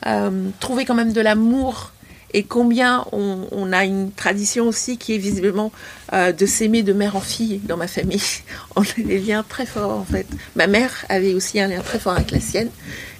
[0.05, 1.92] euh, trouver quand même de l'amour
[2.34, 5.72] et combien on, a une tradition aussi qui est visiblement
[6.13, 8.22] euh, de s'aimer de mère en fille dans ma famille.
[8.76, 10.28] On a des liens très forts en fait.
[10.56, 12.69] Ma mère avait aussi un lien très fort avec la sienne.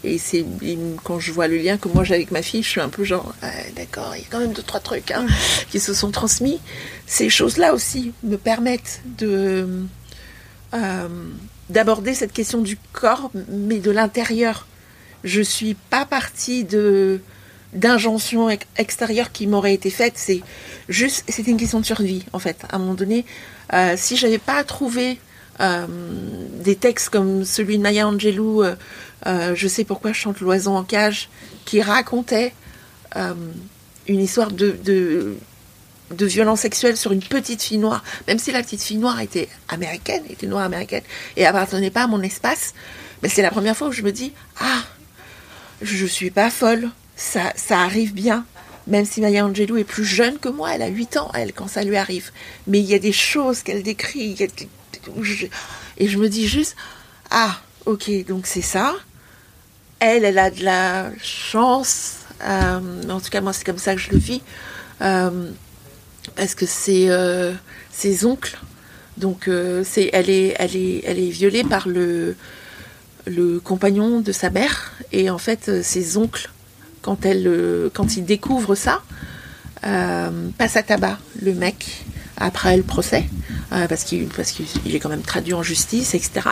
[0.04, 0.46] Et c'est
[1.04, 3.04] quand je vois le lien que moi j'ai avec ma fille, je suis un peu
[3.04, 3.34] genre,
[3.76, 5.26] d'accord, il y a quand même deux, trois trucs hein,
[5.72, 6.60] qui se sont transmis.
[7.08, 9.68] Ces choses-là aussi me permettent de
[10.74, 11.08] euh,
[11.70, 14.68] d'aborder cette question du corps, mais de l'intérieur.
[15.24, 17.22] Je suis pas partie de
[17.74, 20.14] d'injonction extérieure qui m'aurait été faite.
[20.16, 20.42] C'est
[20.90, 22.58] juste, c'était une question de survie en fait.
[22.70, 23.26] À un moment donné,
[23.74, 25.20] euh, si j'avais pas trouvé
[25.60, 25.86] euh,
[26.64, 28.76] des textes comme celui de Maya Angelou, euh,
[29.28, 31.30] euh, Je sais pourquoi je chante l'oiseau en cage,
[31.66, 32.54] qui racontait
[34.08, 35.36] une histoire de, de,
[36.10, 39.48] de, violence sexuelle sur une petite fille noire, même si la petite fille noire était
[39.70, 41.04] américaine, était noire américaine,
[41.38, 42.74] et appartenait pas à mon espace,
[43.22, 44.82] mais c'est la première fois où je me dis, ah,
[45.84, 46.90] je suis pas folle,
[47.24, 48.46] ça, arrive bien.
[48.88, 51.68] Même si Maya Angelou est plus jeune que moi, elle a 8 ans, elle, quand
[51.68, 52.32] ça lui arrive.
[52.68, 54.38] Mais il y a des choses qu'elle décrit.
[55.98, 56.76] Et je me dis juste,
[57.32, 58.94] ah, ok, donc c'est ça.
[60.00, 62.16] Elle, elle a de la chance.
[62.44, 64.42] Euh, en tout cas, moi, c'est comme ça que je le vis.
[65.02, 65.50] Euh,
[66.36, 67.54] parce que c'est euh,
[67.92, 68.60] ses oncles.
[69.18, 69.50] Donc,
[69.84, 72.36] c'est, elle, est, elle, est, elle est violée par le,
[73.28, 74.94] le compagnon de sa mère.
[75.12, 76.50] Et en fait, ses oncles
[77.04, 79.04] quand, elle, euh, quand il découvre ça,
[79.86, 82.06] euh, passe à tabac le mec
[82.38, 83.26] après le procès,
[83.74, 86.50] euh, parce qu'il qu'il est quand même traduit en justice, etc.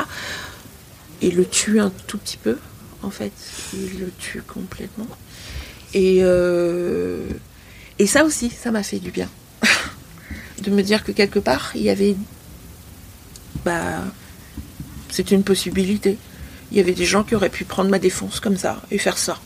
[1.22, 2.58] Et le tue un tout petit peu,
[3.02, 3.32] en fait.
[3.74, 5.08] Il le tue complètement.
[5.94, 6.20] Et,
[8.00, 9.30] et ça aussi, ça m'a fait du bien.
[10.64, 12.16] de me dire que quelque part, il y avait.
[13.66, 14.04] Bah.
[15.10, 16.18] C'était une possibilité.
[16.72, 19.18] Il y avait des gens qui auraient pu prendre ma défense comme ça et faire
[19.18, 19.38] ça.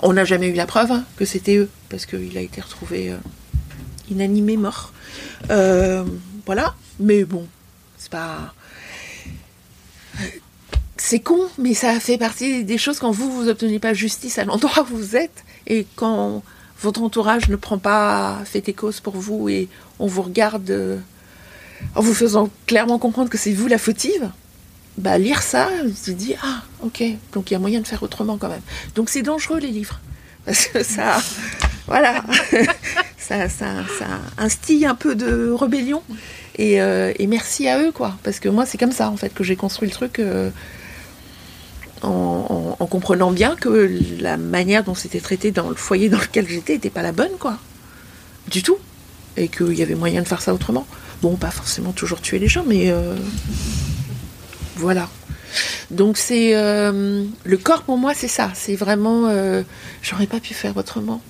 [0.00, 3.10] On n'a jamais eu la preuve hein, que c'était eux, parce qu'il a été retrouvé
[3.10, 3.16] euh,
[4.10, 4.92] inanimé, mort.
[5.50, 6.04] Euh,
[6.44, 7.46] voilà, mais bon,
[7.96, 8.54] c'est pas.
[10.98, 14.44] C'est con, mais ça fait partie des choses quand vous, vous obtenez pas justice à
[14.44, 16.42] l'endroit où vous êtes, et quand
[16.80, 20.98] votre entourage ne prend pas fait et cause pour vous, et on vous regarde euh,
[21.94, 24.30] en vous faisant clairement comprendre que c'est vous la fautive
[24.98, 28.02] bah, lire ça, je me dit, ah, ok, donc il y a moyen de faire
[28.02, 28.62] autrement quand même.
[28.94, 30.00] Donc c'est dangereux les livres.
[30.46, 31.18] Parce que ça,
[31.86, 32.24] voilà,
[33.18, 33.66] ça, ça,
[33.98, 34.06] ça,
[34.38, 36.02] instille un peu de rébellion.
[36.56, 38.16] Et, euh, et, merci à eux, quoi.
[38.22, 40.48] Parce que moi, c'est comme ça, en fait, que j'ai construit le truc euh,
[42.00, 46.48] en, en, comprenant bien que la manière dont c'était traité dans le foyer dans lequel
[46.48, 47.58] j'étais n'était pas la bonne, quoi.
[48.48, 48.78] Du tout.
[49.36, 50.86] Et qu'il y avait moyen de faire ça autrement.
[51.20, 52.90] Bon, pas forcément toujours tuer les gens, mais.
[52.90, 53.16] Euh,
[54.76, 55.08] voilà.
[55.90, 59.62] Donc c'est euh, le corps pour moi c'est ça, c'est vraiment euh,
[60.02, 61.22] j'aurais pas pu faire autrement.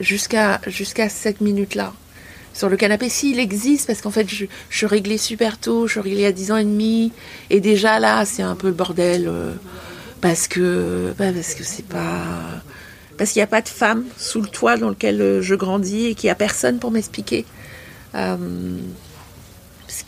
[0.00, 1.92] Jusqu'à jusqu'à cette minute là
[2.54, 6.26] sur le canapé s'il existe parce qu'en fait je, je réglais super tôt, je réglais
[6.26, 7.12] à 10 ans et demi.
[7.50, 9.52] Et déjà là c'est un peu le bordel euh,
[10.20, 12.24] parce que bah, parce que c'est pas
[13.16, 16.14] parce qu'il n'y a pas de femme sous le toit dans lequel je grandis et
[16.14, 17.44] qu'il n'y a personne pour m'expliquer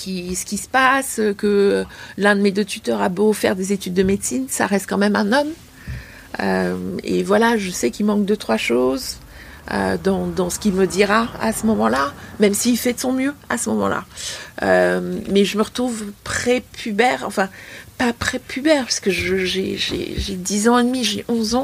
[0.01, 1.85] ce qui se passe, que
[2.17, 4.99] l'un de mes deux tuteurs a beau faire des études de médecine, ça reste quand
[4.99, 5.53] même un homme.
[6.41, 9.17] Euh, et voilà, je sais qu'il manque deux, trois choses
[9.73, 13.35] euh, dans, ce qu'il me dira à ce moment-là, même s'il fait de son mieux
[13.49, 14.05] à ce moment-là.
[14.63, 17.49] Euh, mais je me retrouve pré-pubère, enfin,
[17.99, 21.63] pas pré-pubère, parce que j'ai 10 ans et demi, j'ai 11 ans,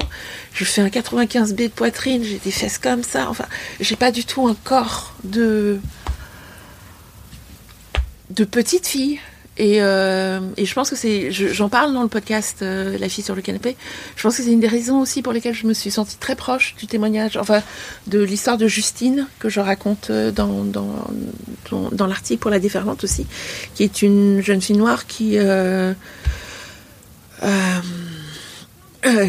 [0.53, 3.47] je fais un 95B de poitrine, j'ai des fesses comme ça, enfin,
[3.81, 5.79] j'ai pas du tout un corps de
[8.31, 9.19] de petite fille.
[9.59, 13.09] Et, euh, et je pense que c'est, je- j'en parle dans le podcast euh, La
[13.09, 13.75] fille sur le canapé.
[14.15, 16.37] Je pense que c'est une des raisons aussi pour lesquelles je me suis sentie très
[16.37, 17.63] proche du témoignage, enfin
[18.07, 21.07] de l'histoire de Justine que je raconte euh, dans, dans,
[21.91, 23.27] dans, l'article pour la déferlante aussi,
[23.75, 25.39] qui est une jeune fille noire qui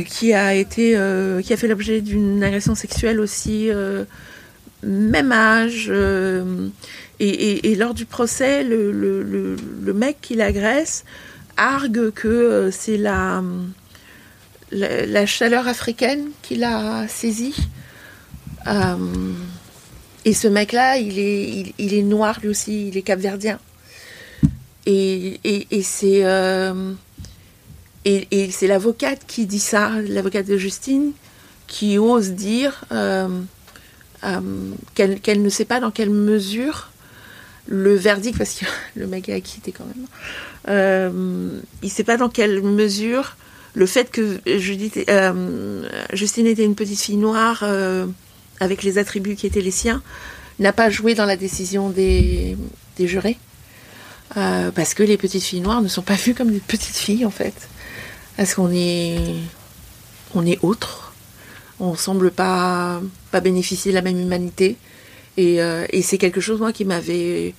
[0.09, 0.99] qui a été
[1.43, 3.69] qui a fait l'objet d'une agression sexuelle aussi
[4.83, 5.91] même âge
[7.19, 9.55] et, lors du procès le,
[9.93, 11.03] mec qui l'agresse
[11.57, 13.41] argue que euh, c'est la,
[14.71, 17.55] la la chaleur africaine qui l'a saisi.
[18.67, 18.95] Euh,
[20.25, 23.59] et ce mec là il est il, est noir lui aussi il est capverdien.
[24.89, 26.93] Et, et, c'est euh,
[28.05, 31.11] et, l'avocate qui dit ça, l'avocate de Justine,
[31.67, 33.27] qui ose dire euh,
[34.23, 34.39] euh,
[34.95, 36.89] qu'elle qu'elle ne sait pas dans quelle mesure
[37.67, 40.07] le verdict, parce que le mec est acquitté quand même,
[40.69, 43.35] euh, il ne sait pas dans quelle mesure
[43.73, 48.07] le fait que euh, Justine était une petite fille noire euh,
[48.59, 50.01] avec les attributs qui étaient les siens
[50.59, 52.57] n'a pas joué dans la décision des,
[52.99, 53.37] jurés.
[54.33, 57.31] Parce que les petites filles noires ne sont pas vues comme des petites filles en
[57.31, 57.53] fait.
[58.35, 59.35] Parce qu'on est,
[60.33, 61.13] on autre?
[61.79, 62.99] On semble pas,
[63.31, 64.77] pas bénéficier de la même humanité.
[65.37, 67.53] Et, euh, et c'est quelque chose moi qui m'avait,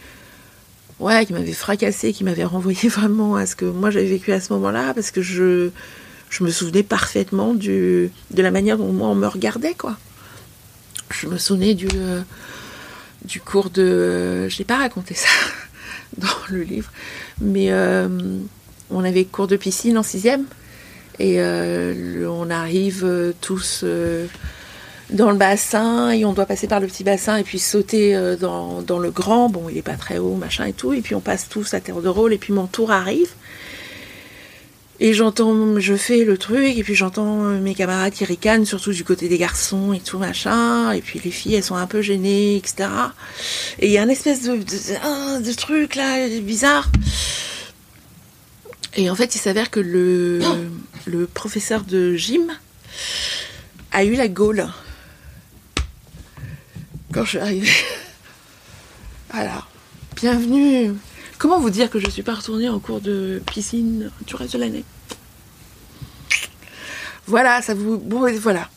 [0.99, 4.41] ouais, qui m'avait fracassé, qui m'avait renvoyé vraiment à ce que moi j'avais vécu à
[4.41, 5.71] ce moment-là, parce que je,
[6.29, 9.97] je me souvenais parfaitement du, de la manière dont moi on me regardait quoi.
[11.11, 12.21] Je me souvenais du, euh,
[13.25, 15.29] du cours de, je n'ai pas raconté ça
[16.19, 16.91] dans le livre,
[17.41, 18.09] mais euh,
[18.91, 20.45] on avait cours de piscine en sixième
[21.21, 23.85] et on arrive tous
[25.11, 28.37] dans le bassin et on doit passer par le petit bassin et puis sauter euh,
[28.37, 29.49] dans, dans le grand.
[29.49, 30.92] Bon, il est pas très haut, machin et tout.
[30.92, 33.31] Et puis on passe tous à terre de rôle et puis mon tour arrive.
[35.01, 38.92] Et j'entends, je fais le truc, et puis j'entends euh, mes camarades qui ricanent, surtout
[38.92, 40.90] du côté des garçons et tout machin.
[40.90, 42.88] Et puis les filles, elles sont un peu gênées, etc.
[43.79, 46.90] Et il y a un espèce de, de, de truc là, bizarre.
[48.97, 50.40] Et en fait, il s'avère que le,
[51.07, 52.51] le professeur de gym
[53.92, 54.66] a eu la gaule
[57.12, 57.71] quand je suis arrivée.
[59.31, 59.62] Voilà.
[60.16, 60.94] Bienvenue.
[61.37, 64.59] Comment vous dire que je suis pas retournée en cours de piscine du reste de
[64.59, 64.85] l'année?
[67.27, 67.99] Voilà, ça vous.
[67.99, 68.71] Bon, voilà.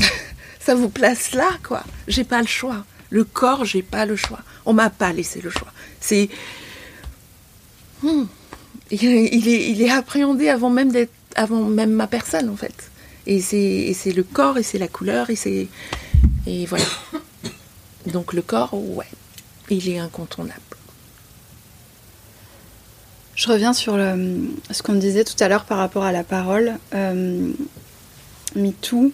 [0.60, 1.84] ça vous place là, quoi.
[2.08, 2.86] J'ai pas le choix.
[3.10, 4.40] Le corps, j'ai pas le choix.
[4.64, 5.72] On m'a pas laissé le choix.
[6.00, 6.30] C'est.
[8.02, 8.24] Hmm.
[8.90, 12.90] Il, est, appréhendé avant même d'être, avant même ma personne en fait.
[13.26, 15.68] Et c'est le corps et c'est la couleur et c'est,
[16.46, 16.86] et voilà.
[18.12, 19.08] Donc le corps, ouais,
[19.70, 20.60] il est incontournable.
[23.34, 26.76] Je reviens sur ce qu'on disait tout à l'heure par rapport à la parole.
[26.94, 27.52] Euh,
[28.56, 29.12] MeToo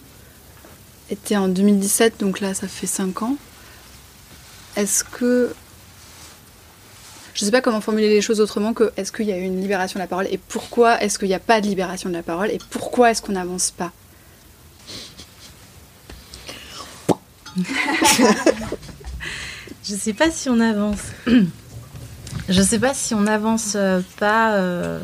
[1.11, 3.37] était en 2017, donc là ça fait 5 ans.
[4.75, 5.53] Est-ce que...
[7.35, 9.43] Je ne sais pas comment formuler les choses autrement que est-ce qu'il y a eu
[9.43, 12.15] une libération de la parole et pourquoi est-ce qu'il n'y a pas de libération de
[12.15, 13.91] la parole et pourquoi est-ce qu'on n'avance pas?
[19.87, 20.99] Je sais pas si on avance.
[22.49, 24.53] Je sais pas si on avance euh, pas.
[24.55, 24.99] euh,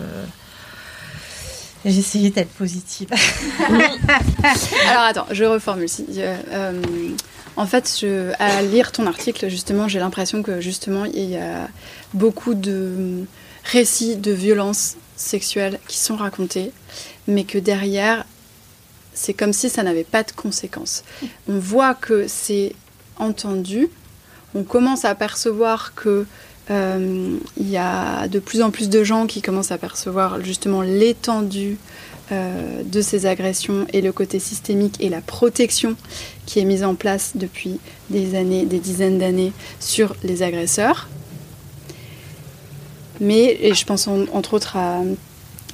[1.86, 3.08] J'ai essayé d'être positive.
[4.90, 5.88] Alors attends, je reformule.
[6.18, 6.82] Euh, euh,
[7.58, 8.06] en fait,
[8.40, 11.68] à lire ton article, justement, j'ai l'impression que justement il y a
[12.14, 13.24] beaucoup de
[13.64, 16.72] récits de violences sexuelles qui sont racontés,
[17.28, 18.26] mais que derrière,
[19.14, 21.04] c'est comme si ça n'avait pas de conséquences.
[21.48, 22.74] On voit que c'est
[23.18, 23.90] entendu,
[24.56, 26.26] on commence à percevoir que
[26.70, 30.82] euh, il y a de plus en plus de gens qui commencent à percevoir justement
[30.82, 31.78] l'étendue
[32.32, 35.96] euh, de ces agressions et le côté systémique et la protection
[36.46, 41.10] qui est mise en place depuis des années, des dizaines d'années sur les agresseurs.
[43.20, 45.02] Mais, et je pense en- entre autres à,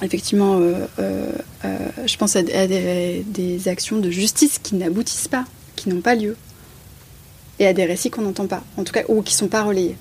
[0.02, 1.32] effectivement, euh, euh,
[1.64, 1.76] euh,
[2.06, 5.44] je pense à, des, actions de justice qui n'aboutissent pas,
[5.76, 6.36] qui n'ont pas lieu.
[7.58, 9.64] Et à des récits qu'on n'entend pas, en tout cas, ou qui ne sont pas
[9.64, 9.96] relayés.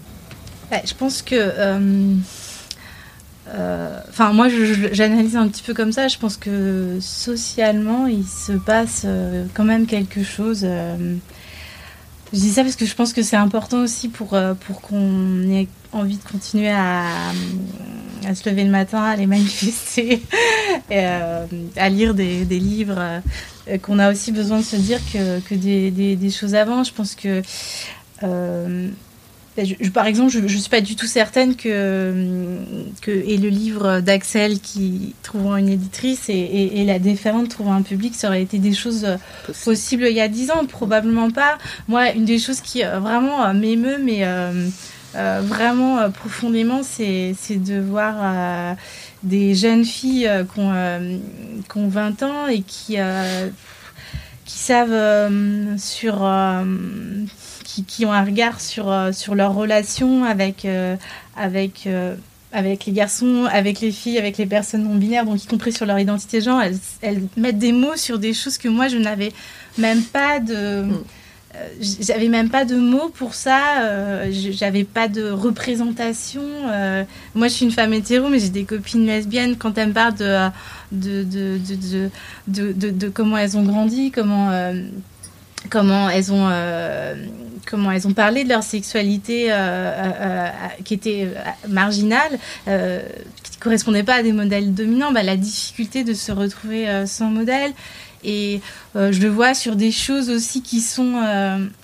[0.85, 2.15] Je pense que.
[4.09, 4.47] Enfin, moi,
[4.91, 6.07] j'analyse un petit peu comme ça.
[6.07, 9.07] Je pense que socialement, il se passe
[9.55, 10.67] quand même quelque chose.
[12.31, 14.37] je dis ça parce que je pense que c'est important aussi pour,
[14.67, 17.31] pour qu'on ait envie de continuer à,
[18.25, 20.13] à se lever le matin, à aller manifester,
[20.89, 21.45] et, euh,
[21.75, 22.97] à lire des, des livres,
[23.69, 26.87] euh, qu'on a aussi besoin de se dire que, que des, des- des choses avancent.
[26.89, 27.41] Je pense que.
[28.23, 28.87] euh,
[29.91, 32.13] par exemple, je ne suis pas du tout certaine que,
[33.01, 38.13] que et le livre d'Axel qui trouvant une éditrice et, la déferlante trouvant un public,
[38.13, 39.07] ça aurait été des choses
[39.65, 41.57] possibles il y a dix ans, probablement pas.
[41.87, 44.23] Moi, une des choses qui vraiment m'émeut, mais
[45.41, 48.75] vraiment profondément, c'est de voir
[49.23, 52.97] des jeunes filles qui ont, 20 ans et qui
[54.45, 56.23] savent sur
[57.85, 60.95] qui, ont un regard sur, euh, leur relation avec, euh,
[61.37, 62.15] euh,
[62.53, 65.99] les garçons, avec les filles, avec les personnes non binaires, donc y compris sur leur
[65.99, 69.31] identité genre, elles, elles mettent des mots sur des choses que moi je n'avais
[69.77, 70.83] même pas de.
[70.83, 71.03] Mm.
[71.79, 76.41] J'avais même pas de mots pour ça, j'avais pas de représentation.
[77.35, 79.57] moi, je suis une femme hétéro, mais j'ai des copines lesbiennes.
[79.57, 80.49] Quand elles me parlent de,
[80.91, 81.59] de,
[82.47, 84.51] de, de, comment elles ont grandi, comment
[85.69, 87.15] comment elles ont euh,
[87.65, 90.47] comment elles ont parlé de leur sexualité euh, euh,
[90.85, 91.27] qui était
[91.67, 96.87] marginale, qui ne correspondait pas à des modèles dominants, bah, la difficulté de se retrouver
[97.05, 97.73] sans modèle.
[98.23, 98.61] Et
[98.95, 101.13] je le vois sur des choses aussi qui sont...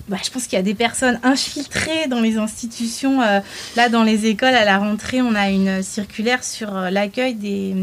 [0.08, 3.20] Bah, je pense qu'il y a des personnes infiltrées dans les institutions.
[3.76, 7.74] là, dans les écoles, à la rentrée, on a une circulaire sur l'accueil des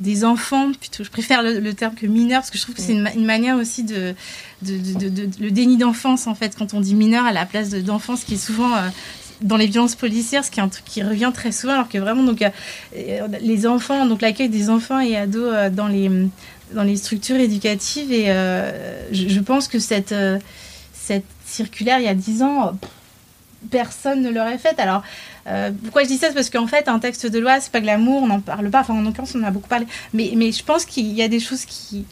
[0.00, 3.24] des enfants, je préfère le, terme que mineur, parce que je trouve que c'est une,
[3.24, 4.14] manière aussi de,
[4.62, 8.38] le déni d'enfance, en fait, quand on dit mineur à la place d'enfance, qui est
[8.38, 8.88] souvent euh,
[9.42, 11.98] dans les violences policières, ce qui est un truc qui revient très souvent, alors que
[11.98, 16.08] vraiment, donc, euh, les enfants, donc l'accueil des enfants et ados euh, dans, les,
[16.72, 18.26] dans les structures éducatives, et
[19.12, 20.14] je, pense que cette,
[20.92, 22.72] cette circulaire, il y a dix ans,
[23.70, 24.78] personne ne l'aurait faite.
[24.78, 25.02] Alors,
[25.46, 26.28] euh, pourquoi je dis ça?
[26.28, 28.70] C'est parce qu'en fait, un texte de loi, c'est pas que l'amour, on n'en parle
[28.70, 28.80] pas.
[28.80, 29.86] Enfin, en l'occurrence, on en a beaucoup parlé.
[30.12, 32.04] Mais, mais je pense qu'il y a des choses qui,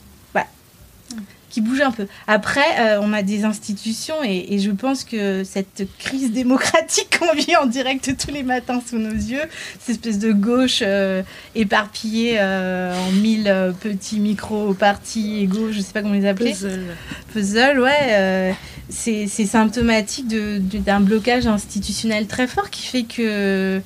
[1.56, 2.06] qui bougent un peu.
[2.26, 7.56] Après, euh, on a des institutions et, je pense que cette crise démocratique qu'on vit
[7.56, 9.40] en direct tous les matins sous nos yeux,
[9.80, 11.22] cette espèce de gauche euh,
[11.54, 16.50] éparpillée en mille petits micro-partis égaux, je sais pas comment les appeler.
[16.50, 16.82] Puzzle.
[17.32, 18.54] Puzzle, ouais
[18.90, 23.80] c'est symptomatique d'un blocage institutionnel très fort qui fait que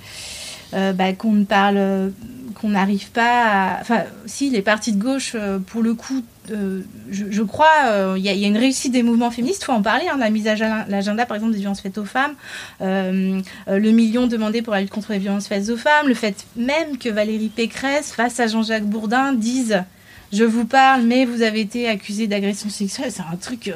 [0.74, 2.12] euh, bah, qu'on ne parle,
[2.54, 3.80] qu'on n'arrive pas à...
[3.80, 8.28] Enfin, si, les partis de gauche, euh, pour le coup, euh, je, crois, il y,
[8.28, 10.54] a une réussite des mouvements féministes, il faut en parler, hein, la mise à
[10.86, 12.34] l'agenda, par exemple, des violences faites aux femmes,
[12.80, 16.98] le million demandé pour la lutte contre les violences faites aux femmes, le fait même
[16.98, 19.82] que Valérie Pécresse, face à Jean-Jacques Bourdin, dise
[20.32, 23.72] «Je vous parle, mais vous avez été accusé d'agression sexuelle», c'est un truc...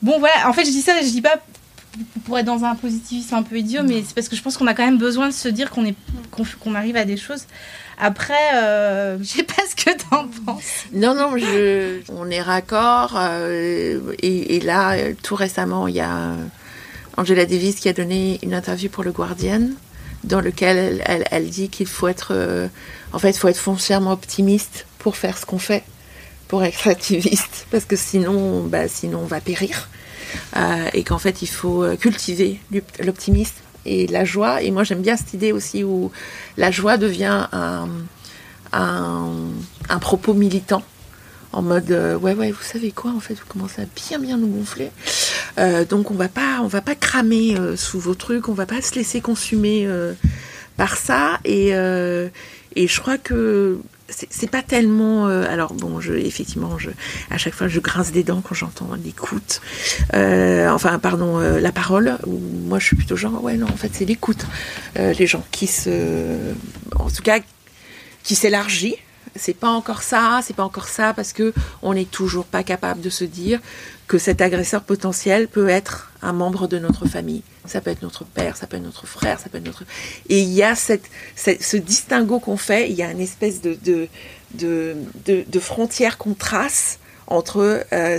[0.00, 1.40] Bon, voilà, en fait, je dis ça, je dis pas
[2.24, 4.66] pour être dans un positivisme un peu idiot, mais c'est parce que je pense qu'on
[4.66, 5.94] a quand même besoin de se dire qu'on est
[6.60, 7.44] qu'on arrive à des choses.
[7.98, 10.62] Après, euh, je sais pas ce que t'en penses.
[10.92, 11.34] Non, non,
[12.08, 13.14] on est raccord.
[13.16, 16.34] Euh, et, là, tout récemment, il y a
[17.16, 19.62] Angela Davis qui a donné une interview pour le Guardian,
[20.24, 22.68] dans lequel elle, dit qu'il faut être, euh,
[23.12, 25.84] en fait, faut être foncièrement optimiste pour faire ce qu'on fait
[26.48, 29.90] pour être activiste, parce que sinon, bah, sinon on va périr.
[30.94, 32.58] Et qu'en fait, il faut cultiver
[33.00, 34.62] l'optimisme et la joie.
[34.62, 36.10] Et moi, j'aime bien cette idée aussi où
[36.56, 37.88] la joie devient un,
[38.72, 40.82] un, propos militant.
[41.50, 44.36] En mode euh, ouais ouais vous savez quoi en fait vous commencez à bien bien
[44.36, 44.90] nous gonfler
[45.88, 49.22] donc on va pas va pas cramer sous vos trucs on va pas se laisser
[49.22, 49.88] consumer
[50.76, 53.78] par ça et et je crois que
[54.08, 56.90] c'est pas tellement euh, alors bon je effectivement je
[57.30, 59.60] à chaque fois je grince des dents quand j'entends l'écoute.
[60.14, 63.90] Euh, enfin pardon euh, la parole moi je suis plutôt genre ouais non en fait
[63.92, 64.46] c'est l'écoute.
[64.96, 66.52] Les gens qui se
[66.96, 67.40] en tout cas
[68.22, 68.96] qui s'élargit
[69.36, 73.00] c'est pas encore ça, c'est pas encore ça, parce que on n'est toujours pas capable
[73.00, 73.60] de se dire
[74.08, 77.42] que cet agresseur potentiel peut être un membre de notre famille.
[77.66, 79.84] Ça peut être notre père, ça peut être notre frère, ça peut être notre.
[80.28, 84.08] Et il y a ce distinguo qu'on fait, il y a une espèce de,
[85.60, 88.18] frontière qu'on trace entre euh,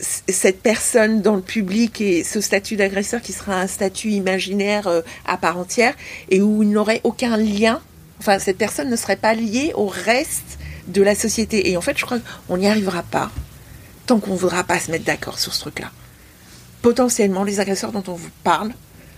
[0.00, 5.02] cette personne dans le public et ce statut d'agresseur qui sera un statut imaginaire euh,
[5.26, 5.94] à part entière
[6.30, 7.82] et où il n'aurait aucun lien
[8.20, 10.58] Enfin, cette personne ne serait pas liée au reste
[10.88, 11.70] de la société.
[11.70, 13.30] Et en fait, je crois qu'on n'y arrivera pas
[14.10, 15.92] tant qu'on ne voudra pas se mettre d'accord sur ce truc-là.
[16.82, 18.72] Potentiellement, les agresseurs dont on vous parle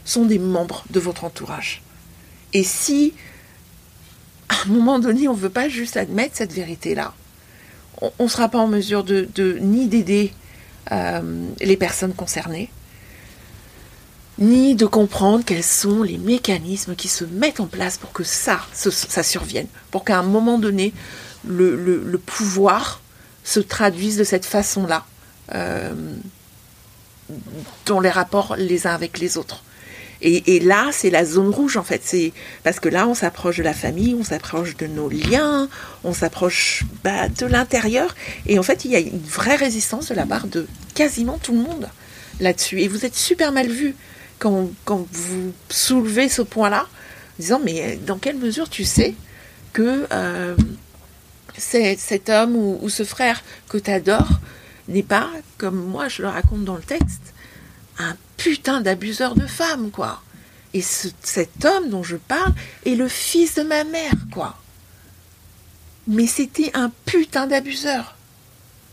[0.04, 1.80] sont des membres de votre entourage.
[2.52, 3.14] Et si,
[4.50, 7.14] à un moment donné, on ne veut pas juste admettre cette vérité-là,
[8.02, 10.34] on ne sera pas en mesure de, ni d'aider
[10.90, 12.68] euh, les personnes concernées,
[14.38, 18.60] ni de comprendre quels sont les mécanismes qui se mettent en place pour que ça,
[18.74, 20.92] ça survienne, pour qu'à un moment donné,
[21.46, 23.01] le, pouvoir
[23.44, 25.04] se traduise de cette façon-là.
[25.54, 25.92] Euh,
[27.86, 29.64] dans les rapports les uns avec les autres.
[30.24, 32.00] Et, là, c'est la zone rouge en fait.
[32.04, 32.32] C'est
[32.62, 35.68] parce que là, on s'approche de la famille, on s'approche de nos liens,
[36.04, 38.14] on s'approche bah, de l'intérieur.
[38.46, 41.52] Et en fait, il y a une vraie résistance de la part de quasiment tout
[41.52, 41.88] le monde
[42.38, 42.80] là-dessus.
[42.82, 43.96] Et vous êtes super mal vu
[44.38, 46.86] quand, quand vous soulevez ce point-là,
[47.40, 49.14] disant mais dans quelle mesure tu sais
[49.72, 50.54] que euh,
[51.56, 54.40] cet homme ou, ce frère que tu adores
[54.88, 57.34] n'est pas, comme moi je le raconte dans le texte,
[57.98, 60.22] un putain d'abuseur de femmes, quoi.
[60.74, 62.54] Et cet homme dont je parle
[62.86, 64.58] est le fils de ma mère, quoi.
[66.06, 68.16] Mais c'était un putain d'abuseur.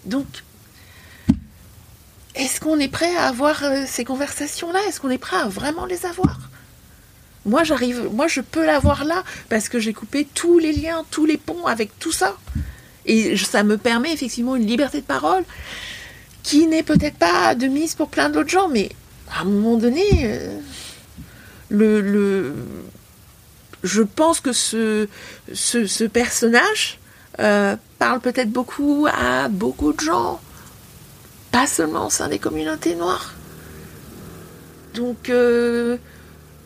[0.05, 0.27] Donc,
[2.35, 4.79] est-ce qu'on est prêt à avoir euh, ces conversations-là?
[4.87, 6.48] Est-ce qu'on est prêt à vraiment les avoir?
[7.45, 11.25] Moi, j'arrive, moi, je peux l'avoir là parce que j'ai coupé tous les liens, tous
[11.25, 12.37] les ponts avec tout ça.
[13.05, 15.43] Et ça me permet effectivement une liberté de parole
[16.43, 18.89] qui n'est peut-être pas de mise pour plein d'autres gens, mais
[19.31, 20.59] à un moment donné, euh,
[21.69, 22.53] le,
[23.83, 25.07] je pense que ce,
[25.53, 26.99] ce, personnage
[27.39, 30.39] euh, parle peut-être beaucoup à beaucoup de gens,
[31.51, 33.33] pas seulement au sein des communautés noires.
[34.95, 35.97] Donc, euh,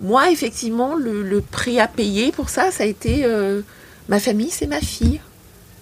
[0.03, 3.25] moi, effectivement, le, prix à payer pour ça, ça a été
[4.09, 5.19] ma famille, c'est ma fille.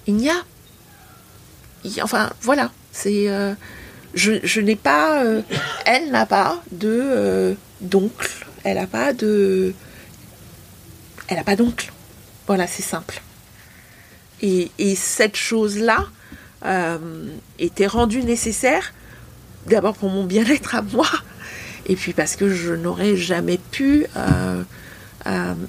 [0.07, 0.35] Il n'y a.
[2.03, 2.71] enfin, voilà.
[2.93, 3.27] C'est
[4.13, 5.41] je, n'ai pas, euh,
[5.85, 9.73] elle n'a pas euh, d'oncle, elle n'a pas de,
[11.27, 11.91] elle n'a pas d'oncle.
[12.47, 13.21] Voilà, c'est simple.
[14.41, 16.07] Et, cette chose-là
[16.65, 16.97] euh,
[17.59, 18.93] était rendue nécessaire,
[19.67, 21.07] d'abord pour mon bien-être à moi,
[21.87, 24.05] et puis parce que je n'aurais jamais pu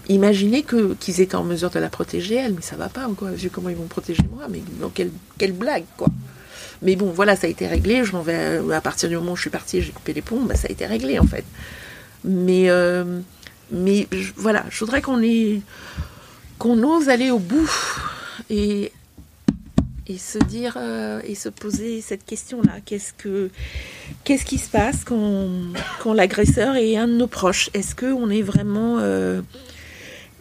[0.09, 3.51] imaginer que qu'ils étaient en mesure de la protéger elle, mais ça va pas vu
[3.51, 4.63] comment ils vont protéger moi, mais
[4.95, 6.09] quelle, quelle blague quoi.
[6.83, 8.05] Mais bon, voilà, ça a été réglé.
[8.05, 10.23] Je m'en vais euh, à partir du moment où je suis partie, j'ai coupé les
[10.23, 11.45] ponts, bah, ça a été réglé en fait.
[12.25, 13.21] Mais, euh,
[13.71, 15.21] mais voilà, je voudrais qu'on
[16.59, 17.71] qu'on ose aller au bout
[18.51, 18.93] et,
[20.19, 22.75] se dire euh, et se poser cette question-là.
[22.85, 23.51] Qu'est-ce que
[24.25, 25.49] qu'est-ce qui se passe quand,
[26.01, 27.71] quand l'agresseur est un de nos proches?
[27.75, 28.99] Est-ce qu'on est vraiment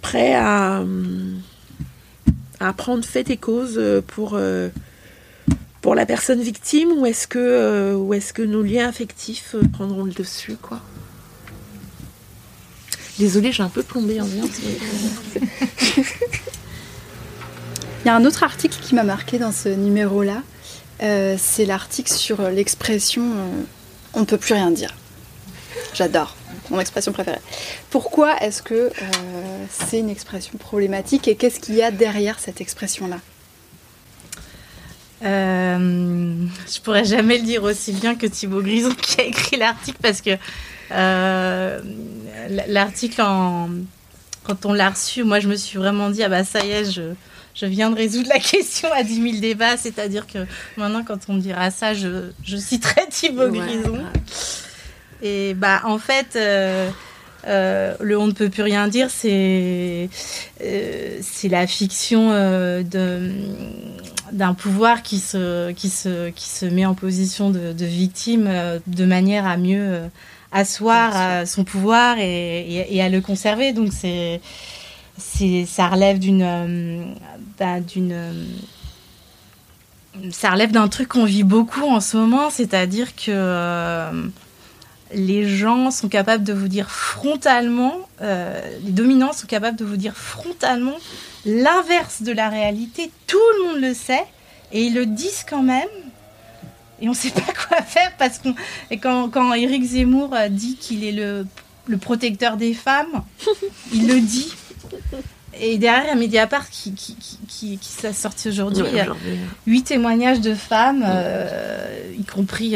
[0.02, 0.84] prêt à,
[2.60, 4.38] à prendre fait et cause pour
[5.82, 6.92] pour la personne victime?
[6.92, 10.80] Ou est-ce que, euh, ou est-ce que nos liens affectifs euh, prendront le dessus quoi?
[13.20, 14.46] Désolée, j'ai un peu plombé en bien.
[18.04, 20.42] Il y a un autre article qui m'a marqué dans ce numéro-là.
[21.04, 23.24] Euh, c'est l'article sur l'expression
[24.14, 24.94] on ne peut plus rien dire.
[25.94, 26.36] J'adore,
[26.70, 27.40] mon expression préférée.
[27.90, 28.92] Pourquoi est-ce que
[29.70, 33.20] c'est une expression problématique et qu'est-ce qu'il y a derrière cette expression-là?
[35.24, 40.00] Euh, je pourrais jamais le dire aussi bien que Thibaut Grison qui a écrit l'article
[40.02, 40.32] parce que
[40.92, 41.80] euh,
[42.68, 46.72] l'article, quand on l'a reçu, moi je me suis vraiment dit ah bah ça y
[46.72, 47.14] est, je,
[47.56, 49.78] je viens de résoudre la question à 10 000 débats.
[49.78, 50.40] C'est-à-dire que
[50.78, 54.00] maintenant, quand on me dira ça, je, je citerai Thibaut Grison.
[55.22, 56.36] Et bah en fait.
[56.36, 56.90] Euh,
[57.48, 60.10] euh, le on ne peut plus rien dire, c'est
[60.64, 62.30] euh, c'est la fiction
[64.32, 68.48] d'un pouvoir qui se, qui, se, qui se met en position de, victime
[68.86, 70.02] de manière à mieux
[70.52, 73.74] asseoir son pouvoir et, et, à le conserver.
[73.74, 74.40] Donc c'est
[75.68, 77.16] ça relève d'une
[77.60, 78.46] d'une
[80.32, 84.32] ça relève d'un truc qu'on vit beaucoup en ce moment, c'est-à-dire que
[85.14, 89.98] les gens sont capables de vous dire frontalement, euh, les dominants sont capables de vous
[89.98, 90.98] dire frontalement
[91.46, 93.12] l'inverse de la réalité.
[93.28, 94.26] Tout le monde le sait
[94.72, 95.90] et ils le disent quand même.
[97.02, 98.56] Et on ne sait pas quoi faire parce qu'on.
[99.02, 101.46] quand, quand Eric Zemmour euh, dit qu'il est le,
[102.00, 103.24] protecteur des femmes,
[103.94, 104.54] il le dit.
[105.60, 107.16] Et derrière, Mediapart qui, qui,
[107.48, 108.84] qui, qui, s'est sorti aujourd'hui.
[108.90, 109.08] il y a
[109.68, 112.76] huit témoignages de femmes, euh, y compris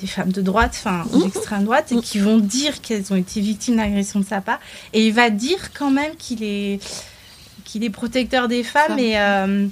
[0.00, 1.22] des femmes de droite, enfin mmh.
[1.22, 4.60] d'extrême droite, et qui vont dire qu'elles ont été victimes d'agression de sa part.
[4.92, 6.80] Et il va dire quand même qu'il est,
[7.64, 8.98] qu'il est protecteur des femmes.
[8.98, 9.66] Et, euh,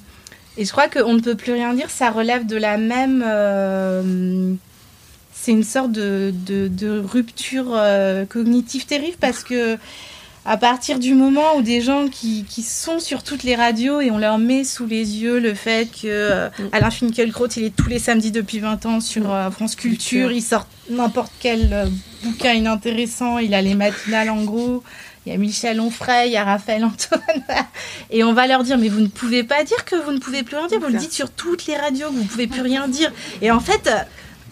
[0.57, 1.91] et je crois qu'on ne peut plus rien dire.
[1.91, 3.23] Ça relève de la même.
[3.27, 4.53] Euh,
[5.33, 9.79] c'est une sorte de, de, rupture euh, cognitive terrible parce que
[10.47, 14.13] à partir du moment où des gens qui, qui, sont sur toutes les radios et
[14.13, 16.49] on leur met sous les yeux le fait que euh.
[16.73, 20.43] Alain Finkielkraut, il est tous les samedis depuis 20 ans sur euh, France Culture, il
[20.43, 21.87] sort n'importe quel euh,
[22.23, 24.85] bouquin inintéressant, il a les matinales en gros,
[25.27, 27.21] il y a Michel Onfray, il y a Raphaël Antoine,
[28.11, 30.45] et on va leur dire mais vous ne pouvez pas dire que vous ne pouvez
[30.45, 32.87] plus rien dire, vous le dites sur toutes les radios, vous ne pouvez plus rien
[32.87, 33.91] dire, et en fait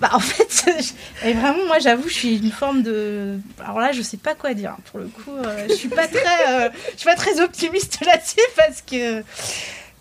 [0.05, 0.95] bah, en fait,
[1.25, 3.39] et vraiment, moi, j'avoue, je suis une forme de.
[3.65, 4.77] Alors là, je sais pas quoi dire.
[4.91, 8.83] Pour le coup, euh, je suis pas très, je suis pas très optimiste là-dessus parce
[8.83, 9.23] que.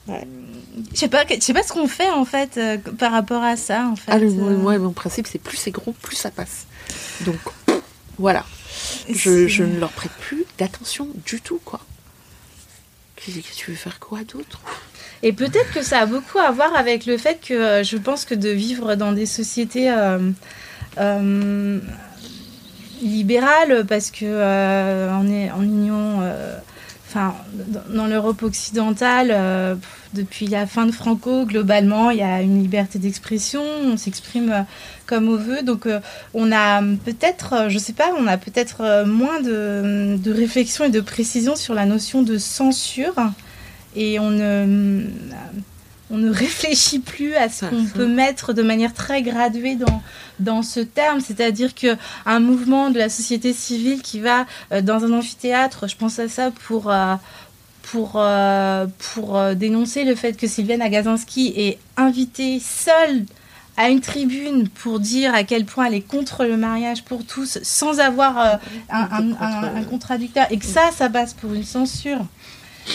[0.08, 2.60] Je sais pas, je sais pas ce qu'on fait en fait
[2.98, 3.88] par rapport à ça.
[3.88, 4.12] En fait.
[4.12, 6.66] Ah, mon principe, c'est plus c'est gros, plus ça passe.
[7.22, 7.40] Donc,
[8.18, 8.44] voilà.
[9.10, 11.80] Je, je, ne leur prête plus d'attention du tout, quoi.
[13.16, 13.32] Tu
[13.70, 14.60] veux faire quoi d'autre?
[15.26, 18.26] Et peut-être que ça a beaucoup à voir avec le fait que euh, je pense
[18.26, 20.20] que de vivre dans des sociétés euh,
[21.00, 21.80] euh,
[23.02, 26.22] libérales, parce que on est en union
[27.08, 27.36] enfin,
[27.94, 29.78] dans l'Europe occidentale,
[30.14, 34.66] depuis la fin de Franco, globalement, il y a une liberté d'expression, on s'exprime
[35.06, 35.64] comme on veut.
[35.64, 35.88] Donc,
[36.34, 41.02] on a peut-être, je sais pas, on a peut-être moins de, de, réflexion et de
[41.02, 43.16] précision sur la notion de censure.
[43.96, 45.06] Et on ne,
[46.14, 50.04] on ne réfléchit plus à ce qu'on peut mettre de manière très graduée dans,
[50.40, 55.04] dans ce terme, c'est-à-dire que un mouvement de la société civile qui va euh, dans
[55.04, 57.16] un amphithéâtre, je pense à ça pour euh,
[57.92, 63.26] pour, euh, pour dénoncer le fait que Sylviane Agazinski est invitée seule
[63.76, 67.60] à une tribune pour dire à quel point elle est contre le mariage pour tous
[67.62, 70.48] sans avoir un, contradicteur.
[70.50, 72.26] Et que ça, ça passe pour une censure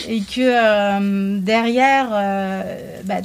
[0.06, 3.16] et que euh, derrière, euh, bah,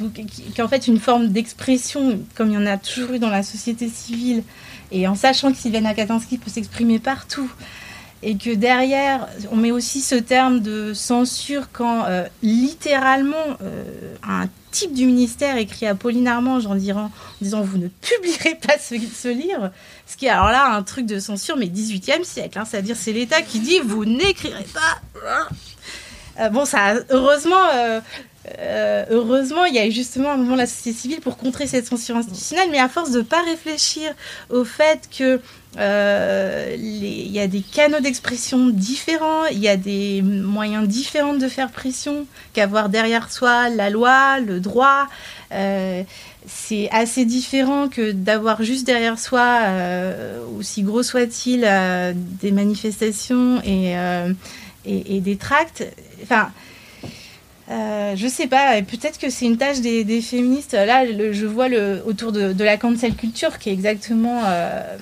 [0.55, 3.89] qu'en fait une forme d'expression, comme il y en a toujours eu dans la société
[3.89, 4.43] civile,
[4.91, 7.49] et en sachant que Sylvain Akatinski peut s'exprimer partout,
[8.25, 13.57] et que derrière, on met aussi ce terme de censure quand euh, littéralement
[14.25, 17.11] un type du ministère écrit à Pauline Armange en, disant,
[17.41, 18.95] vous ne publierez pas ce,
[19.27, 19.71] livre,
[20.07, 23.11] ce qui est alors là un truc de censure, mais 18e siècle, hein, c'est-à-dire c'est
[23.11, 25.01] l'État qui dit vous n'écrirez pas
[26.39, 27.99] euh, bon, ça, heureusement, euh,
[28.59, 31.85] euh, heureusement, il y a justement un moment de la société civile pour contrer cette
[31.85, 34.13] censure institutionnelle, mais à force de ne pas réfléchir
[34.49, 35.39] au fait que
[35.75, 41.71] il y a des canaux d'expression différents, il y a des moyens différents de faire
[41.71, 45.07] pression, qu'avoir derrière soi la loi, le droit.
[45.49, 49.61] c'est assez différent que d'avoir juste derrière soi,
[50.59, 51.61] aussi gros soit-il,
[52.39, 53.95] des manifestations et,
[54.85, 55.85] et, des tracts.
[56.21, 56.49] Enfin,
[57.69, 60.73] euh, je sais pas, peut-être que c'est une tâche des, féministes.
[60.73, 64.97] Là, je vois le, autour de, la cancel culture qui est exactement euh,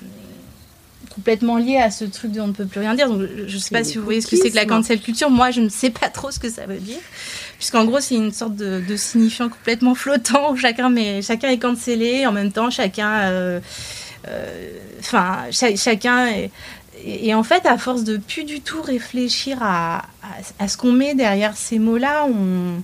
[1.14, 3.08] complètement lié à ce truc de on ne peut plus rien dire.
[3.08, 5.30] Donc, je sais pas si vous voyez ce que c'est que la cancel culture.
[5.30, 7.00] Moi, je ne sais pas trop ce que ça veut dire.
[7.58, 12.26] Puisqu'en gros, c'est une sorte de, signifiant complètement flottant où chacun, mais, chacun est cancellé.
[12.26, 13.22] En même temps, chacun.
[13.22, 13.60] Euh,
[15.00, 16.50] enfin, chacun est
[17.04, 20.02] et, en fait, à force de plus du tout réfléchir à,
[20.66, 22.82] ce qu'on met derrière ces mots-là, on,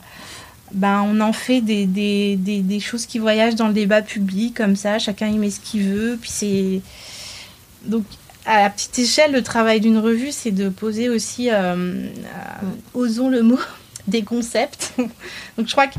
[0.73, 4.77] ben, on en fait des, des, des, choses qui voyagent dans le débat public, comme
[4.77, 6.19] ça, chacun y met ce qu'il veut.
[6.21, 6.81] Puis c'est.
[7.85, 8.05] Donc,
[8.45, 12.09] à la petite échelle, le travail d'une revue, c'est de poser aussi, euh, euh,
[12.95, 13.61] osons le mot,
[14.09, 14.95] des concepts.
[15.59, 15.99] Donc je crois que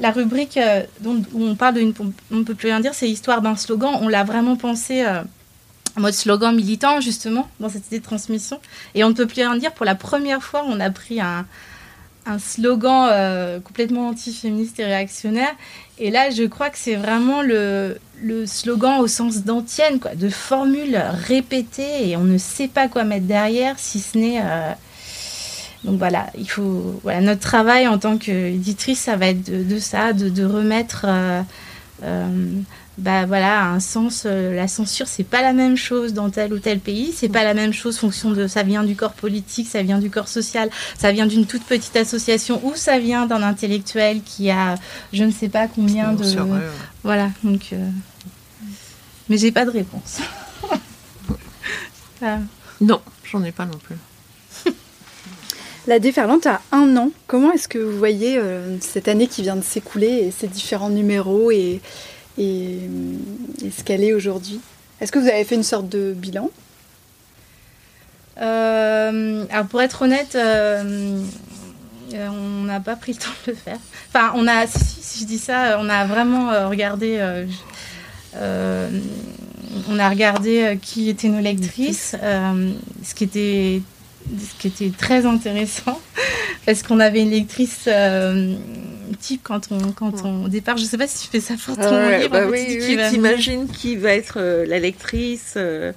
[0.00, 1.94] la, rubrique euh, dont, où on parle de une,
[2.30, 3.96] on ne peut plus rien dire, c'est l'histoire d'un slogan.
[4.00, 5.24] On l'a vraiment pensé en
[6.00, 8.60] mode slogan militant, justement, dans cette idée de transmission.
[8.94, 9.72] Et on ne peut plus rien dire.
[9.72, 11.46] Pour la première fois, on a pris un,
[12.38, 15.54] slogan euh, complètement anti-féministe et réactionnaire.
[15.98, 17.96] Et là, je crois que c'est vraiment le,
[18.46, 23.26] slogan au sens d'antienne, quoi, de formule répétée et on ne sait pas quoi mettre
[23.26, 24.40] derrière, si ce n'est.
[24.40, 24.72] Euh,
[25.84, 27.00] donc voilà, il faut.
[27.20, 31.04] Notre travail en tant qu'éditrice, ça va être de, ça, de, de remettre.
[31.06, 31.42] Euh,
[32.96, 36.60] bah voilà, un sens, euh, la censure, c'est pas la même chose dans tel ou
[36.60, 39.82] tel pays, c'est pas la même chose fonction de ça vient du corps politique, ça
[39.82, 44.22] vient du corps social, ça vient d'une toute petite association ou ça vient d'un intellectuel
[44.22, 44.76] qui a
[45.12, 46.24] je ne sais pas combien de.
[47.02, 47.70] Voilà, donc.
[47.72, 47.88] Euh,
[49.28, 50.18] mais j'ai pas de réponse.
[52.80, 53.96] Non, j'en ai pas non plus.
[55.86, 57.10] La déferlante a un an.
[57.26, 60.88] Comment est-ce que vous voyez euh, cette année qui vient de s'écouler et ces différents
[60.88, 61.82] numéros et,
[62.38, 62.78] et,
[63.70, 64.60] ce qu'elle est aujourd'hui?
[65.00, 66.50] Est-ce que vous avez fait une sorte de bilan?
[68.40, 71.22] Euh, Alors pour être honnête, euh,
[72.14, 73.78] euh, on n'a pas pris le temps de le faire.
[74.08, 77.20] Enfin, on a, si, je dis ça, on a vraiment regardé.
[78.40, 82.16] on a regardé qui étaient nos lectrices,
[83.02, 83.82] ce qui était
[84.26, 86.00] ce qui était très intéressant
[86.66, 87.88] parce qu'on avait une lectrice
[89.14, 90.76] type quand on, quand on départ.
[90.76, 92.30] Je sais pas si tu fais ça pour ton livre.
[92.30, 95.92] Bah oui, tu imagines qui va être euh, la lectrice, euh,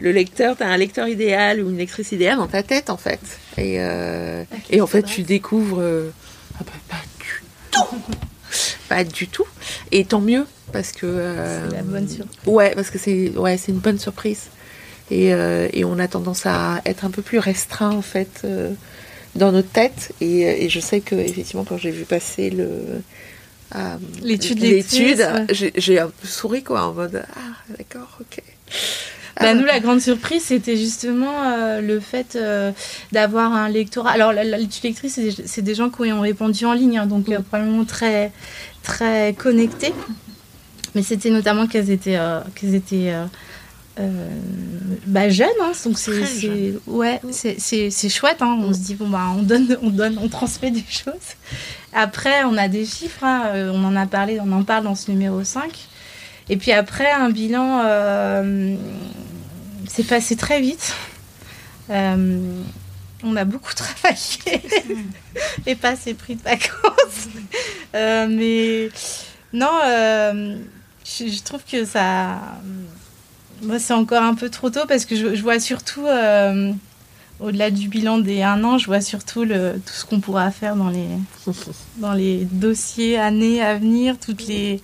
[0.00, 0.56] le lecteur.
[0.56, 3.20] Tu as un lecteur idéal ou une lectrice idéale dans ta tête, en fait.
[3.58, 5.82] Et, euh, et en fait, tu découvres.
[6.58, 7.96] ah bah, pas du tout
[8.88, 9.46] pas du tout.
[9.90, 11.34] Et tant mieux, parce que.
[11.68, 12.38] c'est la bonne surprise.
[12.46, 14.48] Ouais, parce que c'est ouais, c'est une bonne surprise.
[15.12, 15.28] Et,
[15.72, 18.46] et, on a tendance à être un peu plus restreint, en fait,
[19.34, 20.12] dans notre tête.
[20.20, 23.02] Et, et je sais que, effectivement, quand j'ai vu passer le
[23.74, 24.60] euh, l'étude,
[25.50, 28.42] j'ai un peu souri quoi, en mode ah d'accord, ok.
[29.40, 29.54] Bah, ah.
[29.54, 32.70] nous, la grande surprise, c'était justement euh, le fait euh,
[33.12, 34.10] d'avoir un lectorat.
[34.10, 37.42] Alors, l'étude lectrice, c'est des, gens qui ont répondu en ligne, hein, donc mm.
[37.42, 38.30] probablement très,
[38.82, 39.94] très connectés.
[40.94, 42.18] Mais c'était notamment qu'elles étaient,
[42.54, 43.14] qu'elles étaient
[45.06, 48.40] bah, jeunes, hein, donc c'est ouais, c'est chouette.
[48.40, 48.74] Hein, on mm.
[48.74, 51.36] se dit bon bah on donne, on donne, on transmet des choses.
[51.92, 54.94] Après, on a des chiffres, hein, euh, on en a parlé, on en parle dans
[54.94, 55.70] ce numéro 5.
[56.48, 58.74] Et puis après, un bilan, euh,
[59.88, 60.94] c'est passé très vite.
[61.90, 62.40] Euh,
[63.22, 64.62] on a beaucoup travaillé
[65.66, 67.28] et pas assez pris de vacances.
[67.92, 68.88] mais
[69.52, 69.80] non,
[71.04, 72.40] je, trouve que ça.
[73.78, 76.06] C'est encore un peu trop tôt parce que je, je vois surtout
[77.42, 80.76] au-delà du bilan des un an, je vois surtout le, tout ce qu'on pourra faire
[80.76, 81.08] dans les,
[81.98, 84.80] dans les dossiers années à venir, toutes les,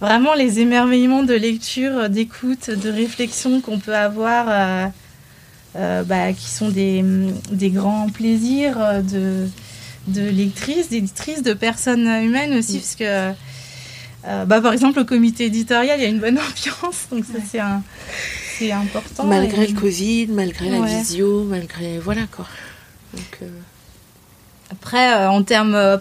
[0.00, 4.86] vraiment les émerveillements de lecture, d'écoute, de réflexion qu'on peut avoir, euh,
[5.76, 7.02] euh, bah, qui sont des,
[7.50, 9.48] des, grands plaisirs de,
[10.08, 13.32] de lectrices, d'éditrices, de personnes humaines aussi, parce que
[14.26, 17.38] euh, bah, par exemple, au comité éditorial, il y a une bonne ambiance, donc ça
[17.44, 17.82] c'est un
[18.60, 19.24] c'est important.
[19.24, 21.98] Malgré le Covid, malgré la visio, malgré.
[21.98, 22.46] Voilà quoi.
[23.14, 23.46] Euh,
[24.70, 25.96] Après, euh, en termes euh,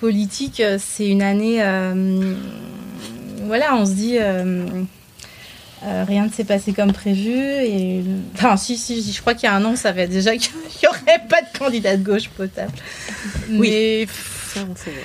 [0.00, 1.62] politiques, c'est une année.
[3.44, 4.18] voilà, on se dit.
[5.82, 7.38] rien ne s'est passé comme prévu.
[7.38, 8.02] Et...
[8.34, 10.50] Enfin, si, si, je crois qu'il y a un an, on savait déjà qu'il
[10.82, 12.72] n'y aurait pas de candidat de gauche potable.
[13.50, 14.08] Oui,
[14.52, 15.04] ça, on savait.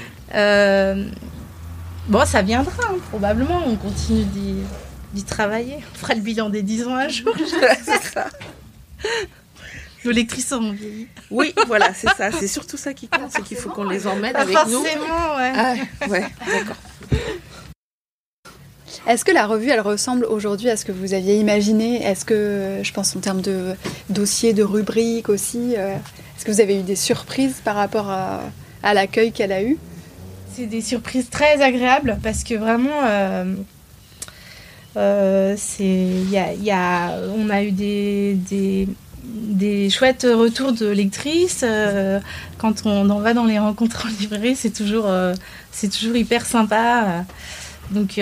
[2.12, 3.64] Bon, ça viendra, hein, probablement.
[3.66, 4.56] On continue d'y
[5.14, 5.80] d'y travailler.
[5.94, 7.34] On fera le bilan des 10 ans un jour.
[7.84, 8.28] c'est ça.
[10.04, 11.08] Nos lectrices ont vieilli.
[11.30, 12.32] Oui, voilà, c'est ça.
[12.32, 14.84] C'est surtout ça qui compte, c'est qu'il faut qu'on les emmène avec nous.
[14.84, 15.54] Forcément, ouais.
[15.56, 15.74] Ah,
[16.08, 16.78] ouais, d'accord.
[19.08, 22.04] Est-ce que la revue, elle ressemble aujourd'hui à ce que vous aviez imaginé?
[22.04, 23.76] Est-ce que, je pense en termes de
[24.10, 25.96] dossiers, de rubriques aussi, euh,
[26.38, 29.78] est-ce que vous avez eu des surprises par rapport à, l'accueil qu'elle a eu?
[30.54, 33.56] C'est des surprises très agréables parce que vraiment, euh,
[34.98, 38.38] euh, c'est, y a, on a eu des,
[39.24, 41.64] des, chouettes retours de lectrices.
[41.64, 42.20] Euh,
[42.58, 45.10] quand on, on, va dans les rencontres en librairie, c'est toujours,
[45.72, 47.24] c'est toujours hyper sympa.
[47.92, 48.20] Donc,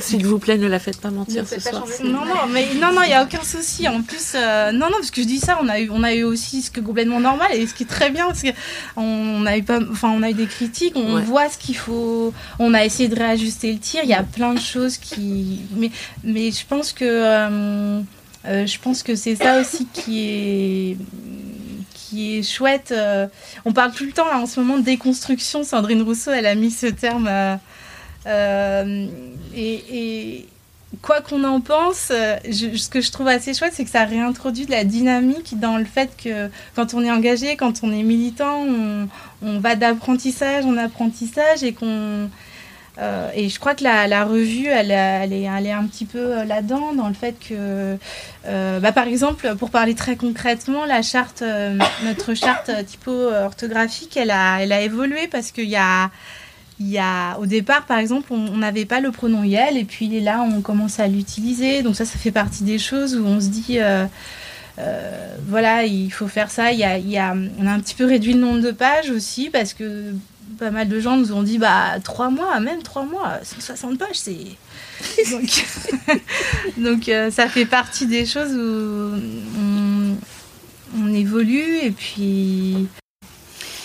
[0.00, 1.84] s'il vous plaît, ne la faites pas mentir ce soir.
[2.04, 3.88] Non, non, mais non, non, il y a aucun souci.
[3.88, 6.14] En plus, euh, non, non, parce que je dis ça, on a eu, on a
[6.14, 9.46] eu aussi ce qui est complètement normal et ce qui est très bien, parce qu'on
[9.46, 12.74] a eu pas, enfin, on a eu des critiques, on voit ce qu'il faut, on
[12.74, 14.00] a essayé de réajuster le tir.
[14.04, 15.90] Il y a plein de choses qui, mais,
[16.22, 18.00] mais je pense que, euh,
[18.46, 20.96] euh, je pense que c'est ça aussi qui est
[21.94, 22.94] qui est chouette.
[23.66, 25.62] on parle tout le temps là, en ce moment de déconstruction.
[25.62, 27.28] Sandrine Rousseau, elle a mis ce terme
[28.26, 29.06] euh,
[29.56, 30.46] et,
[31.02, 34.66] quoi qu'on en pense, euh, ce que je trouve assez chouette, c'est que ça réintroduit
[34.66, 38.66] de la dynamique dans le fait que quand on est engagé, quand on est militant,
[39.42, 42.28] on, va d'apprentissage en apprentissage et qu'on
[43.00, 47.14] euh, et je crois que la, revue, elle, est, un petit peu là-dedans, dans le
[47.14, 47.96] fait que,
[48.44, 51.44] bah, par exemple, pour parler très concrètement, la charte,
[52.04, 56.10] notre charte typo-orthographique, elle a évolué parce qu'il y a,
[56.80, 60.20] il y a, au départ, par exemple, on n'avait pas le pronom yel, et puis
[60.20, 61.82] là, on commence à l'utiliser.
[61.82, 64.06] Donc ça, ça fait partie des choses où on se dit, euh,
[64.78, 66.70] euh, voilà, il faut faire ça.
[66.70, 68.70] Il y, a, il y a, on a un petit peu réduit le nombre de
[68.70, 70.14] pages aussi, parce que
[70.58, 74.08] pas mal de gens nous ont dit, bah, trois mois, même trois mois, 160 pages,
[74.14, 74.36] c'est...
[75.30, 75.64] donc,
[76.76, 79.20] donc euh, ça fait partie des choses où
[79.58, 80.16] on,
[80.96, 82.86] on évolue, et puis...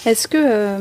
[0.05, 0.77] Est-ce que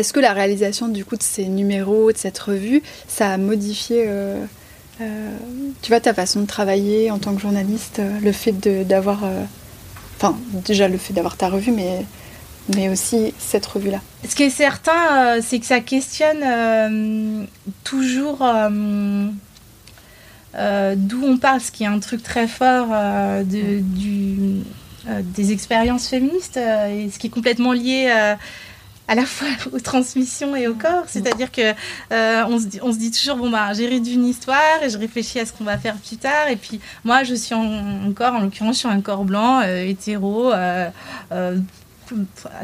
[0.00, 4.04] est-ce que la réalisation du coup de ces numéros, de cette revue, ça a modifié
[4.06, 4.44] euh,
[5.00, 5.36] euh,
[5.82, 8.52] tu vois, ta façon de travailler en tant que journaliste, euh, le fait
[8.86, 9.24] d'avoir,
[10.16, 12.04] enfin déjà le fait d'avoir ta revue, mais
[12.74, 14.00] mais aussi cette revue-là?
[14.28, 17.46] Ce qui est certain, c'est que ça questionne
[17.84, 18.38] toujours
[20.52, 24.62] d'où on parle, ce qui est un truc très fort de, du,
[25.36, 28.34] des expériences féministes, et ce qui est complètement lié
[29.08, 31.04] à la fois aux transmissions et au corps.
[31.06, 31.72] C'est-à-dire que
[32.12, 34.90] euh, on, se dit, on se dit toujours bon bah j'ai réduit une histoire et
[34.90, 36.48] je réfléchis à ce qu'on va faire plus tard.
[36.50, 40.52] Et puis moi je suis encore en l'occurrence sur un corps blanc, euh, hétéro.
[40.52, 40.90] Euh,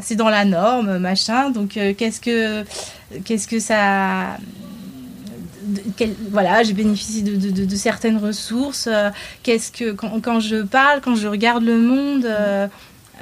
[0.01, 1.49] c'est dans la norme, machin.
[1.49, 2.63] Donc qu'est-ce que
[3.25, 4.37] qu'est-ce que ça
[6.29, 8.89] voilà, j'ai bénéficié de, certaines ressources.
[9.43, 12.27] Qu'est-ce que quand, je parle, quand je regarde le monde,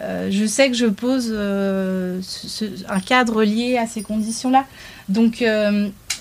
[0.02, 4.66] je sais que je pose un cadre lié à ces conditions-là.
[5.10, 5.44] Donc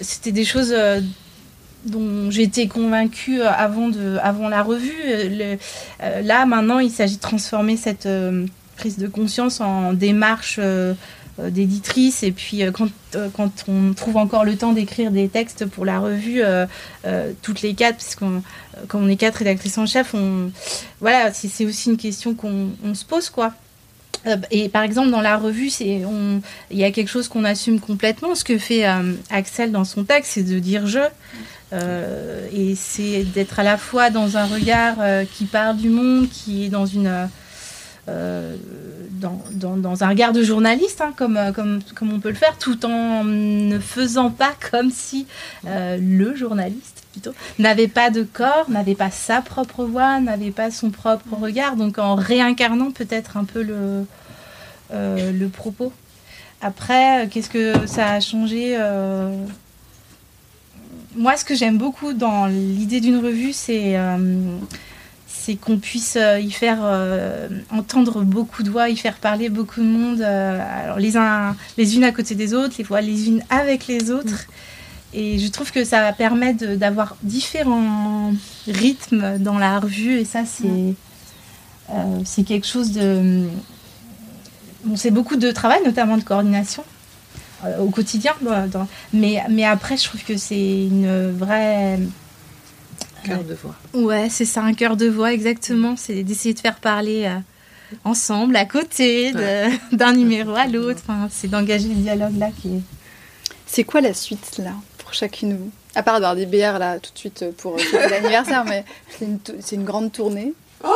[0.00, 0.74] c'était des choses
[1.84, 4.94] dont j'étais convaincue avant, de, avant la revue.
[5.02, 5.56] Euh,
[6.22, 10.94] là, maintenant, il s'agit de transformer cette euh, prise de conscience en démarche euh,
[11.38, 12.22] d'éditrice.
[12.22, 12.88] Et puis, quand,
[13.34, 16.42] quand, on trouve encore le temps d'écrire des textes pour la revue,
[17.40, 18.42] toutes les quatre, parce qu'on
[18.92, 20.14] on est quatre rédactrices en chef,
[21.00, 23.54] voilà, c'est aussi une question qu'on se pose, quoi.
[24.50, 26.42] Et par exemple, dans la revue, il
[26.72, 28.34] y a quelque chose qu'on assume complètement.
[28.34, 28.84] Ce que fait
[29.30, 31.00] Axel dans son texte, c'est de dire je.
[31.72, 36.28] Euh, et c'est d'être à la fois dans un regard euh, qui parle du monde,
[36.28, 37.28] qui est dans une
[38.08, 38.56] euh,
[39.10, 42.58] dans, dans, dans, un regard de journaliste, hein, comme, comme, comme on peut le faire,
[42.58, 45.26] tout en ne faisant pas comme si
[45.64, 50.90] le journaliste plutôt n'avait pas de corps, n'avait pas sa propre voix, n'avait pas son
[50.90, 54.06] propre regard, donc en réincarnant peut-être un peu le,
[54.92, 55.92] le propos.
[56.62, 58.76] Après, qu'est-ce que ça a changé
[61.16, 64.56] moi, ce que j'aime beaucoup dans l'idée d'une revue, c'est euh,
[65.60, 69.86] qu'on puisse euh, y faire euh, entendre beaucoup de voix, y faire parler beaucoup de
[69.86, 73.88] monde, alors les, uns, les unes à côté des autres, les voix les unes avec
[73.88, 74.46] les autres.
[74.46, 74.52] Mm.
[75.12, 78.32] Et je trouve que ça permet d'avoir différents
[78.68, 80.94] rythmes dans la revue, et ça, c'est
[81.88, 82.24] mm.
[82.24, 83.48] c'est quelque chose de.
[84.84, 86.84] Bon, c'est beaucoup de travail, notamment de coordination.
[87.64, 88.32] Euh, au quotidien.
[89.12, 91.98] mais, mais après, je trouve que c'est une vraie.
[93.24, 93.74] Cœur de voix.
[93.92, 95.94] Ouais, c'est ça, un cœur de voix, exactement.
[95.96, 97.38] C'est d'essayer de faire parler euh,
[98.04, 99.32] ensemble, à côté,
[99.92, 101.00] d'un numéro à l'autre.
[101.06, 102.82] Enfin, c'est d'engager le dialogue là qui est.
[103.66, 104.72] C'est quoi la suite là?
[105.10, 107.76] Pour chacune de vous À part d'avoir des bières là tout de suite pour,
[108.10, 109.40] l'anniversaire, mais c'est une,
[109.72, 110.52] une, grande tournée.
[110.84, 110.88] Oh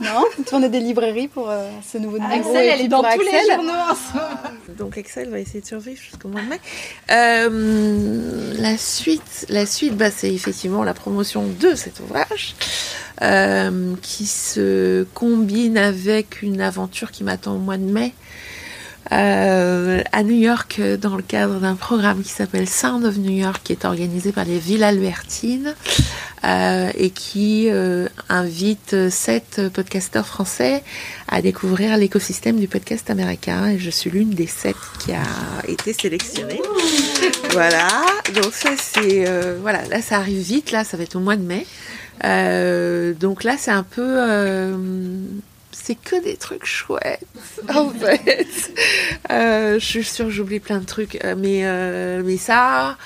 [0.00, 0.24] non?
[0.46, 2.50] Tourner des librairies pour euh, ce nouveau numéro.
[2.50, 3.72] Axel, elle est dans tous les journaux
[4.76, 6.60] Donc Axel va essayer de survivre jusqu'au mois de mai.
[7.10, 12.54] Euh, la suite, la suite bah, c'est effectivement la promotion de cet ouvrage.
[13.22, 18.12] Euh, qui se combine avec une aventure qui m'attend au mois de mai
[19.12, 23.60] euh, à New York dans le cadre d'un programme qui s'appelle Sound of New York,
[23.64, 25.74] qui est organisé par les Villes Albertines
[26.44, 30.82] euh, et qui euh, invite sept podcasteurs français
[31.28, 33.68] à découvrir l'écosystème du podcast américain.
[33.68, 35.22] Et je suis l'une des sept qui a
[35.68, 36.60] été sélectionnée.
[37.50, 37.88] voilà,
[38.34, 41.36] donc ça c'est euh, voilà, là ça arrive vite, là ça va être au mois
[41.36, 41.66] de mai.
[42.24, 44.02] Euh, donc là c'est un peu
[45.74, 47.26] c'est que des trucs chouettes,
[47.68, 48.46] en fait.
[49.30, 52.96] Euh, je suis sûre que j'oublie plein de trucs, euh, mais, euh, mais ça,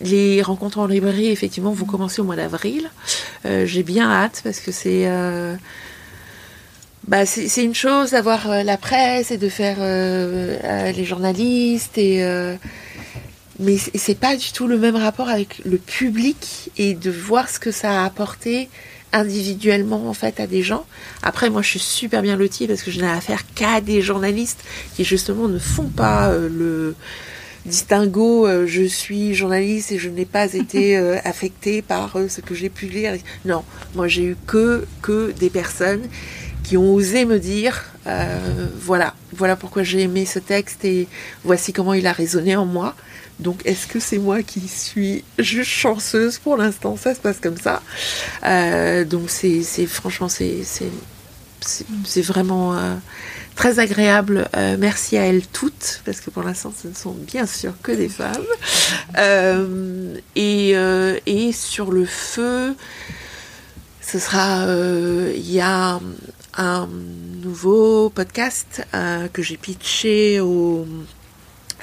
[0.00, 2.90] les rencontres en librairie, effectivement, vont commencer au mois d'avril.
[3.44, 5.08] J'ai bien hâte parce que c'est.
[7.08, 7.24] Bah,
[7.56, 9.78] une chose d'avoir la presse et de faire
[10.92, 12.22] les journalistes et
[13.60, 17.58] mais c'est pas du tout le même rapport avec le public et de voir ce
[17.58, 18.70] que ça a apporté
[19.12, 20.86] individuellement en fait à des gens.
[21.22, 24.62] Après moi je suis super bien lotie parce que je n'ai affaire qu'à des journalistes
[24.94, 26.94] qui justement ne font pas euh, le
[27.66, 32.54] distinguo euh, je suis journaliste et je n'ai pas été euh, affectée par ce que
[32.54, 33.14] j'ai pu lire.
[33.44, 36.02] Non, moi j'ai eu que que des personnes
[36.62, 37.86] qui ont osé me dire
[38.80, 41.06] voilà, voilà pourquoi j'ai aimé ce texte et
[41.44, 42.96] voici comment il a résonné en moi.
[43.40, 46.96] Donc est-ce que c'est moi qui suis juste chanceuse pour l'instant?
[46.96, 47.82] Ça se passe comme ça.
[48.44, 50.62] Euh, donc c'est franchement c'est
[51.62, 52.94] c'est vraiment euh,
[53.54, 54.48] très agréable.
[54.56, 57.92] Euh, merci à elles toutes, parce que pour l'instant, ce ne sont bien sûr que
[57.92, 58.46] des femmes.
[60.36, 60.70] et,
[61.26, 62.74] et, sur le feu,
[64.00, 64.66] ce sera.
[65.34, 66.00] Il y a
[66.56, 66.88] un
[67.42, 68.86] nouveau podcast
[69.32, 70.86] que j'ai pitché au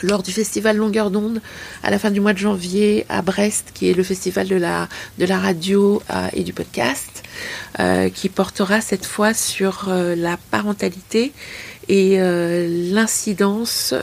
[0.03, 1.41] lors du festival Longueur d'onde
[1.83, 4.87] à la fin du mois de janvier à Brest, qui est le festival de la,
[5.37, 7.23] radio euh, et du podcast,
[7.79, 11.31] euh, qui portera cette fois sur euh, la parentalité
[11.89, 12.17] et
[12.91, 13.93] l'incidence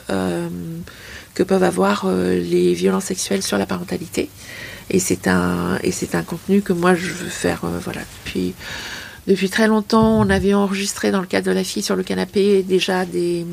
[1.34, 4.30] que peuvent avoir les violences sexuelles sur la parentalité.
[4.88, 8.54] Et c'est un, et c'est un contenu que moi je veux faire voilà, depuis,
[9.26, 10.18] depuis très longtemps.
[10.18, 13.44] On avait enregistré dans le cadre de la fille sur le canapé déjà des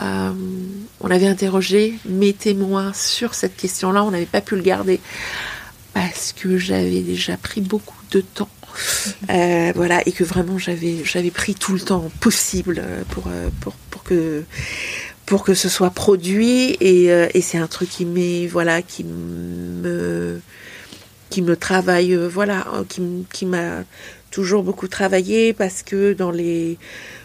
[0.00, 0.32] euh,
[1.00, 5.00] on avait interrogé mes témoins sur cette question-là, on n'avait pas pu le garder
[5.94, 8.48] parce que j'avais déjà pris beaucoup de temps.
[9.30, 13.24] Euh, voilà, et que vraiment j'avais, j'avais pris tout le temps possible pour,
[13.60, 14.44] pour, pour que
[15.24, 16.76] pour que ce soit produit.
[16.80, 20.42] Et, et c'est un truc qui m'est voilà qui me
[21.30, 23.00] qui me travaille voilà qui,
[23.32, 23.84] qui m'a
[24.36, 26.76] toujours beaucoup travaillé parce que dans les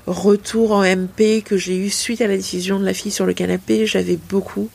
[0.08, 3.34] retours en MP que j'ai eu suite à la décision de la fille sur le
[3.34, 4.70] canapé, j'avais beaucoup,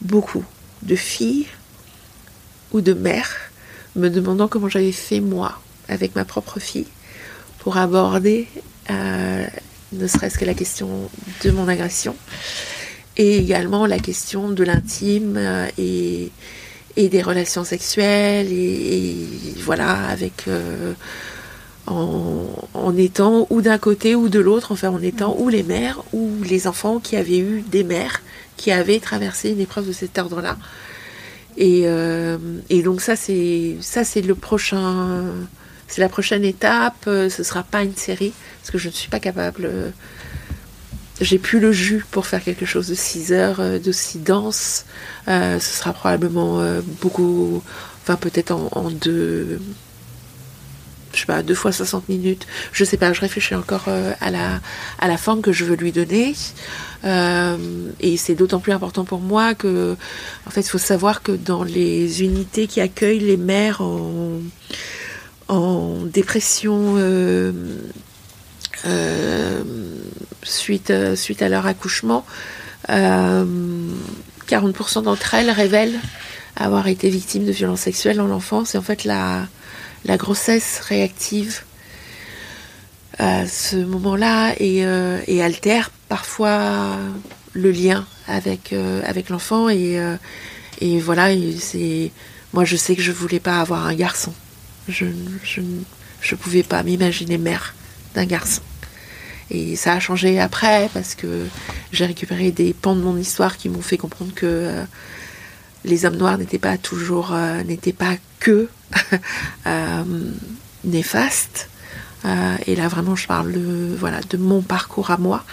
[0.00, 0.42] beaucoup
[0.80, 1.46] de filles
[2.72, 3.36] ou de mères
[3.96, 5.60] me demandant comment j'avais fait moi
[5.90, 6.86] avec ma propre fille
[7.58, 8.48] pour aborder
[8.88, 9.44] euh,
[9.92, 11.10] ne serait-ce que la question
[11.44, 12.16] de mon agression
[13.18, 16.30] et également la question de l'intime euh, et,
[16.96, 19.28] et, des relations sexuelles et,
[19.58, 20.94] voilà avec euh,
[21.86, 26.30] en, étant ou d'un côté ou de l'autre, enfin en étant ou les mères ou
[26.42, 28.22] les enfants qui avaient eu des mères
[28.56, 30.56] qui avaient traversé une épreuve de cet ordre-là.
[31.56, 32.38] Et, euh,
[32.70, 35.24] et, donc ça c'est ça c'est le prochain,
[35.88, 37.04] c'est la prochaine étape.
[37.04, 39.70] Ce sera pas une série parce que je ne suis pas capable.
[41.20, 44.84] j'ai plus le jus pour faire quelque chose de 6 heures, euh, de si dense.
[45.28, 46.60] Euh, ce sera probablement
[47.00, 47.62] beaucoup,
[48.02, 49.60] enfin peut-être en, en deux
[51.14, 52.46] je sais pas, deux fois 60 minutes.
[52.72, 54.60] Je sais pas, je réfléchis encore euh, à, la,
[54.98, 56.34] à la forme que je veux lui donner.
[57.04, 57.56] Euh,
[58.00, 59.96] et c'est d'autant plus important pour moi que,
[60.46, 64.40] en fait, il faut savoir que dans les unités qui accueillent les mères en,
[66.06, 67.52] dépression euh,
[70.42, 72.24] suite, suite à leur accouchement,
[72.88, 76.00] 40% d'entre elles révèlent
[76.56, 78.74] avoir été victimes de violences sexuelles dans l'enfance.
[78.74, 79.46] Et en fait, la,
[80.04, 81.62] la grossesse réactive
[83.18, 86.96] à ce moment-là et, euh, altère parfois
[87.52, 89.68] le lien avec, euh, avec l'enfant.
[89.68, 90.16] Et, euh,
[91.00, 91.28] voilà,
[91.58, 92.10] c'est
[92.52, 94.34] moi je sais que je voulais pas avoir un garçon.
[94.88, 95.06] Je
[96.20, 97.74] je, pouvais pas m'imaginer mère
[98.14, 98.62] d'un garçon.
[99.50, 101.46] Et ça a changé après parce que
[101.92, 104.84] j'ai récupéré des pans de mon histoire qui m'ont fait comprendre que
[105.84, 108.68] les hommes noirs n'étaient pas toujours, n'étaient pas que
[109.66, 110.04] euh,
[110.84, 111.68] néfaste.
[112.24, 115.44] Euh, et là, vraiment, je parle de, voilà, de mon parcours à moi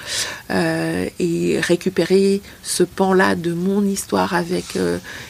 [0.50, 4.78] euh, et récupérer ce pan-là de mon histoire avec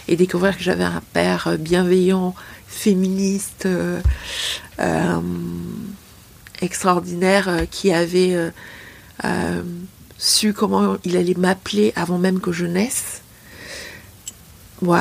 [0.07, 2.35] et découvrir que j'avais un père bienveillant,
[2.67, 3.67] féministe,
[6.61, 8.51] extraordinaire, qui avait
[10.19, 13.21] su comment il allait m'appeler avant même que je naisse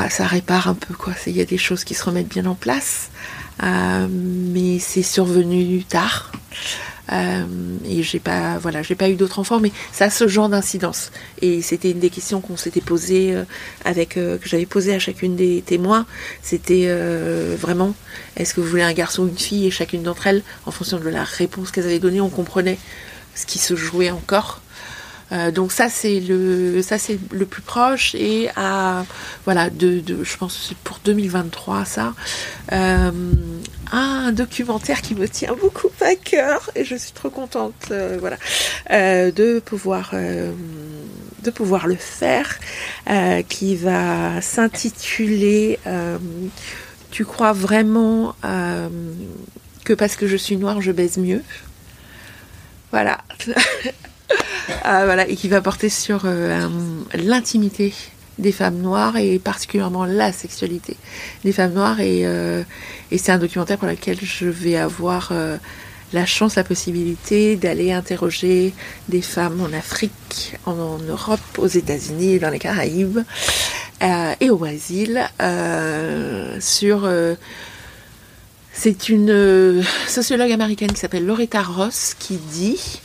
[0.09, 1.15] ça répare un peu, quoi.
[1.27, 3.11] Il y a des choses qui se remettent bien en place,
[3.63, 6.33] euh, mais c'est survenu tard.
[7.13, 7.45] Euh,
[7.85, 11.11] et j'ai pas, voilà, j'ai pas eu d'autres enfants, mais ça ce genre d'incidence.
[11.41, 13.45] Et c'était une des questions qu'on s'était posées euh,
[13.85, 16.07] avec, que j'avais posées à chacune des témoins.
[16.43, 16.89] C'était
[17.57, 17.95] vraiment,
[18.37, 19.67] est-ce que vous voulez un garçon ou une fille?
[19.67, 22.79] Et chacune d'entre elles, en fonction de la réponse qu'elles avaient donnée, on comprenait
[23.35, 24.61] ce qui se jouait encore.
[25.33, 29.05] Euh, donc ça c'est le ça c'est le plus proche et à
[29.45, 32.15] voilà de, je pense c'est pour 2023 ça.
[32.73, 33.11] Euh,
[33.93, 38.37] un documentaire qui me tient beaucoup à cœur et je suis trop contente euh, voilà
[39.31, 42.59] de pouvoir de pouvoir le faire
[43.49, 45.79] qui va s'intituler
[47.11, 48.35] tu crois vraiment
[49.85, 51.43] que parce que je suis noire je baise mieux?
[52.93, 53.19] Voilà
[54.85, 56.69] Ah, voilà, et qui va porter sur euh,
[57.15, 57.93] l'intimité
[58.39, 60.97] des femmes noires et particulièrement la sexualité
[61.45, 62.01] des femmes noires.
[62.01, 62.63] Et, euh,
[63.15, 65.57] c'est un documentaire pour lequel je vais avoir euh,
[66.13, 68.73] la chance, la possibilité d'aller interroger
[69.09, 73.21] des femmes en Afrique, en, Europe, aux États-Unis, dans les Caraïbes
[74.41, 75.21] et au Brésil
[76.59, 77.07] sur
[78.73, 83.01] c'est une sociologue américaine qui s'appelle Loretta Ross qui dit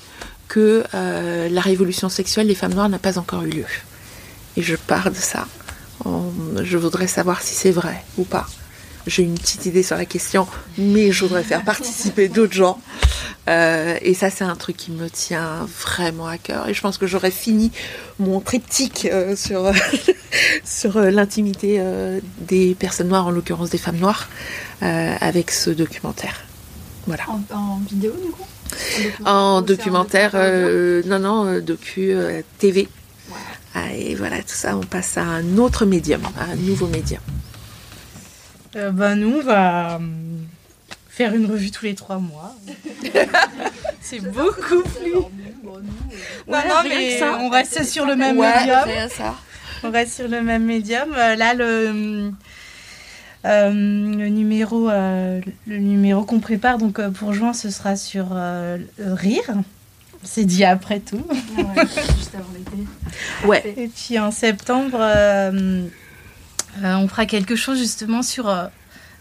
[0.56, 3.66] que euh, la révolution sexuelle des femmes noires n'a pas encore eu lieu.
[4.56, 5.48] Et je pars de ça.
[6.06, 8.48] je voudrais savoir si c'est vrai ou pas.
[9.06, 10.48] J'ai une petite idée sur la question,
[10.78, 12.80] mais je voudrais faire participer d'autres gens.
[13.50, 16.70] Euh, et ça, c'est un truc qui me tient vraiment à cœur.
[16.70, 17.74] Et je pense que j'aurais fini
[18.18, 19.74] mon triptyque euh, sur,
[20.64, 21.82] sur l'intimité
[22.40, 24.30] des personnes noires, en l'occurrence des femmes noires,
[24.80, 26.46] avec ce documentaire.
[27.08, 27.26] Voilà.
[27.54, 28.48] en vidéo, du coup?
[29.26, 32.88] En documentaire, euh, non, non, euh, docu euh, TV.
[33.74, 37.22] Ah, et voilà, tout ça, on passe à un autre médium, à un nouveau médium.
[38.74, 40.00] ben, nous, on va
[41.10, 42.56] faire une revue tous les trois mois.
[44.02, 45.14] C'est beaucoup plus.
[45.14, 45.30] non,
[46.48, 48.86] non, mais on reste sur le même médium.
[49.84, 51.12] On reste sur le même médium.
[51.12, 52.32] Là, le
[53.46, 58.36] le numéro, le numéro qu'on prépare donc pour juin, ce sera sur
[58.98, 59.54] rire.
[60.24, 61.24] C'est dit après tout.
[61.58, 61.86] Ah
[62.18, 62.88] juste avant l'été.
[63.46, 63.76] Ouais.
[63.78, 64.98] Et puis en septembre,
[66.84, 68.52] on fera quelque chose justement sur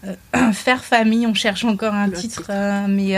[0.53, 1.27] faire famille.
[1.27, 2.51] On cherche encore un titre,
[2.87, 3.17] mais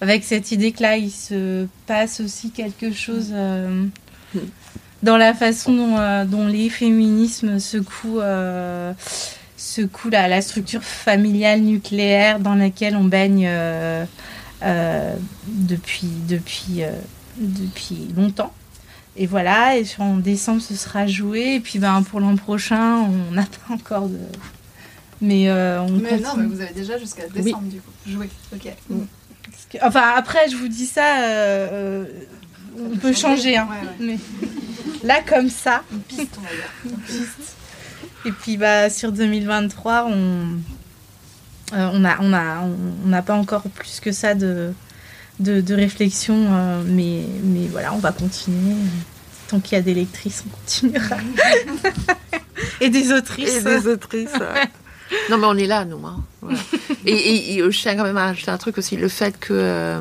[0.00, 3.86] avec cette idée que là, il se passe aussi quelque chose euh,
[5.02, 8.20] dans la façon dont, euh, les féminismes secouent,
[9.78, 13.48] euh, secouent la, la, structure familiale nucléaire dans laquelle on baigne
[15.46, 16.82] depuis, depuis,
[17.38, 18.52] depuis longtemps.
[19.16, 21.56] Et voilà, et en décembre, ce sera joué.
[21.56, 24.18] Et puis ben, pour l'an prochain, on n'a pas encore de.
[25.20, 27.90] Mais on mais non, mais vous avez déjà jusqu'à décembre, du coup.
[28.06, 28.72] Joué, ok.
[28.90, 29.02] Mm.
[29.82, 32.06] Enfin, après, je vous dis ça, euh, euh,
[32.78, 33.56] on peut changer.
[33.56, 33.68] Hein.
[34.00, 34.18] Mais
[35.02, 35.82] là, comme ça.
[35.92, 36.70] Une piste, on va dire.
[36.84, 37.56] Une piste.
[38.26, 40.58] Et puis, bah, sur 2023, on
[41.72, 44.72] euh, on a, on a, on n'a pas encore plus que ça de,
[45.40, 46.36] de, de réflexion,
[46.86, 48.76] mais, mais voilà, on va continuer.
[49.48, 51.16] Tant qu'il y a des lectrices, on continuera.
[52.80, 53.56] Et des autrices.
[53.56, 54.30] Et des autrices.
[55.30, 56.04] Non, mais on est là, nous.
[56.06, 56.24] Hein.
[57.06, 59.52] et, je tiens quand même à ajouter un truc aussi le fait que.
[59.52, 60.00] Euh,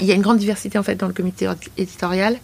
[0.00, 2.36] il y a une grande diversité en fait dans le comité éditorial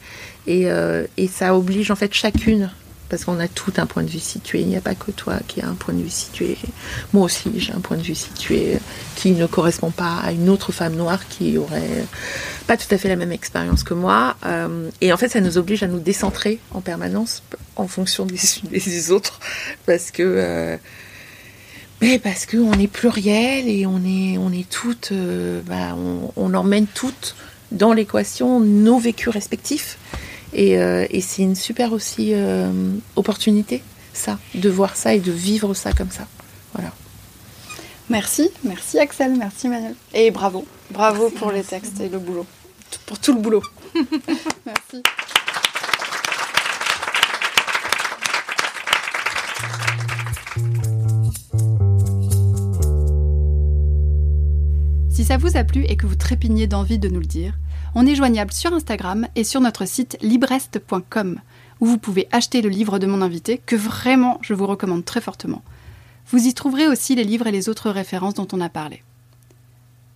[0.47, 2.71] et, euh, et ça oblige en fait chacune
[3.11, 4.61] parce qu'on a tout un point de vue situé.
[4.61, 6.57] Il n'y a pas que toi qui a un point de vue situé.
[7.13, 8.79] Moi aussi, j'ai un point de vue situé
[9.17, 12.07] qui ne correspond pas à une autre femme noire qui aurait
[12.67, 14.37] pas tout à fait la même expérience que moi.
[14.47, 17.43] Euh, et en fait, ça nous oblige à nous décentrer en permanence
[17.77, 19.41] en fonction des, autres
[19.85, 20.79] parce que
[22.01, 25.95] mais parce qu'on est pluriel et on est, on est toutes, euh, bah,
[26.37, 27.37] on, emmène toutes
[27.73, 29.99] dans l'équation nos vécus respectifs.
[30.53, 32.73] Et, euh, et c'est une super aussi euh,
[33.17, 33.83] opportunité,
[34.13, 36.27] ça, de voir ça et de vivre ça comme ça.
[36.75, 36.93] Voilà.
[38.09, 39.95] Merci, merci Axel, merci Manuel.
[40.13, 42.47] Et bravo, bravo pour les textes et le boulot,
[43.07, 43.63] pour tout le boulot.
[44.67, 45.03] merci.
[55.11, 57.53] Si ça vous a plu et que vous trépignez d'envie de nous le dire,
[57.95, 61.41] on est joignable sur Instagram et sur notre site librest.com,
[61.80, 65.20] où vous pouvez acheter le livre de mon invité, que vraiment je vous recommande très
[65.20, 65.62] fortement.
[66.30, 69.03] Vous y trouverez aussi les livres et les autres références dont on a parlé.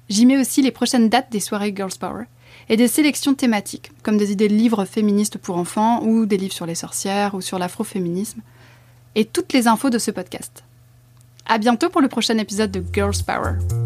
[0.09, 2.25] J'y mets aussi les prochaines dates des soirées Girls Power
[2.69, 6.55] et des sélections thématiques, comme des idées de livres féministes pour enfants ou des livres
[6.55, 8.41] sur les sorcières ou sur l'afroféminisme,
[9.15, 10.65] et toutes les infos de ce podcast.
[11.47, 13.84] À bientôt pour le prochain épisode de Girls Power.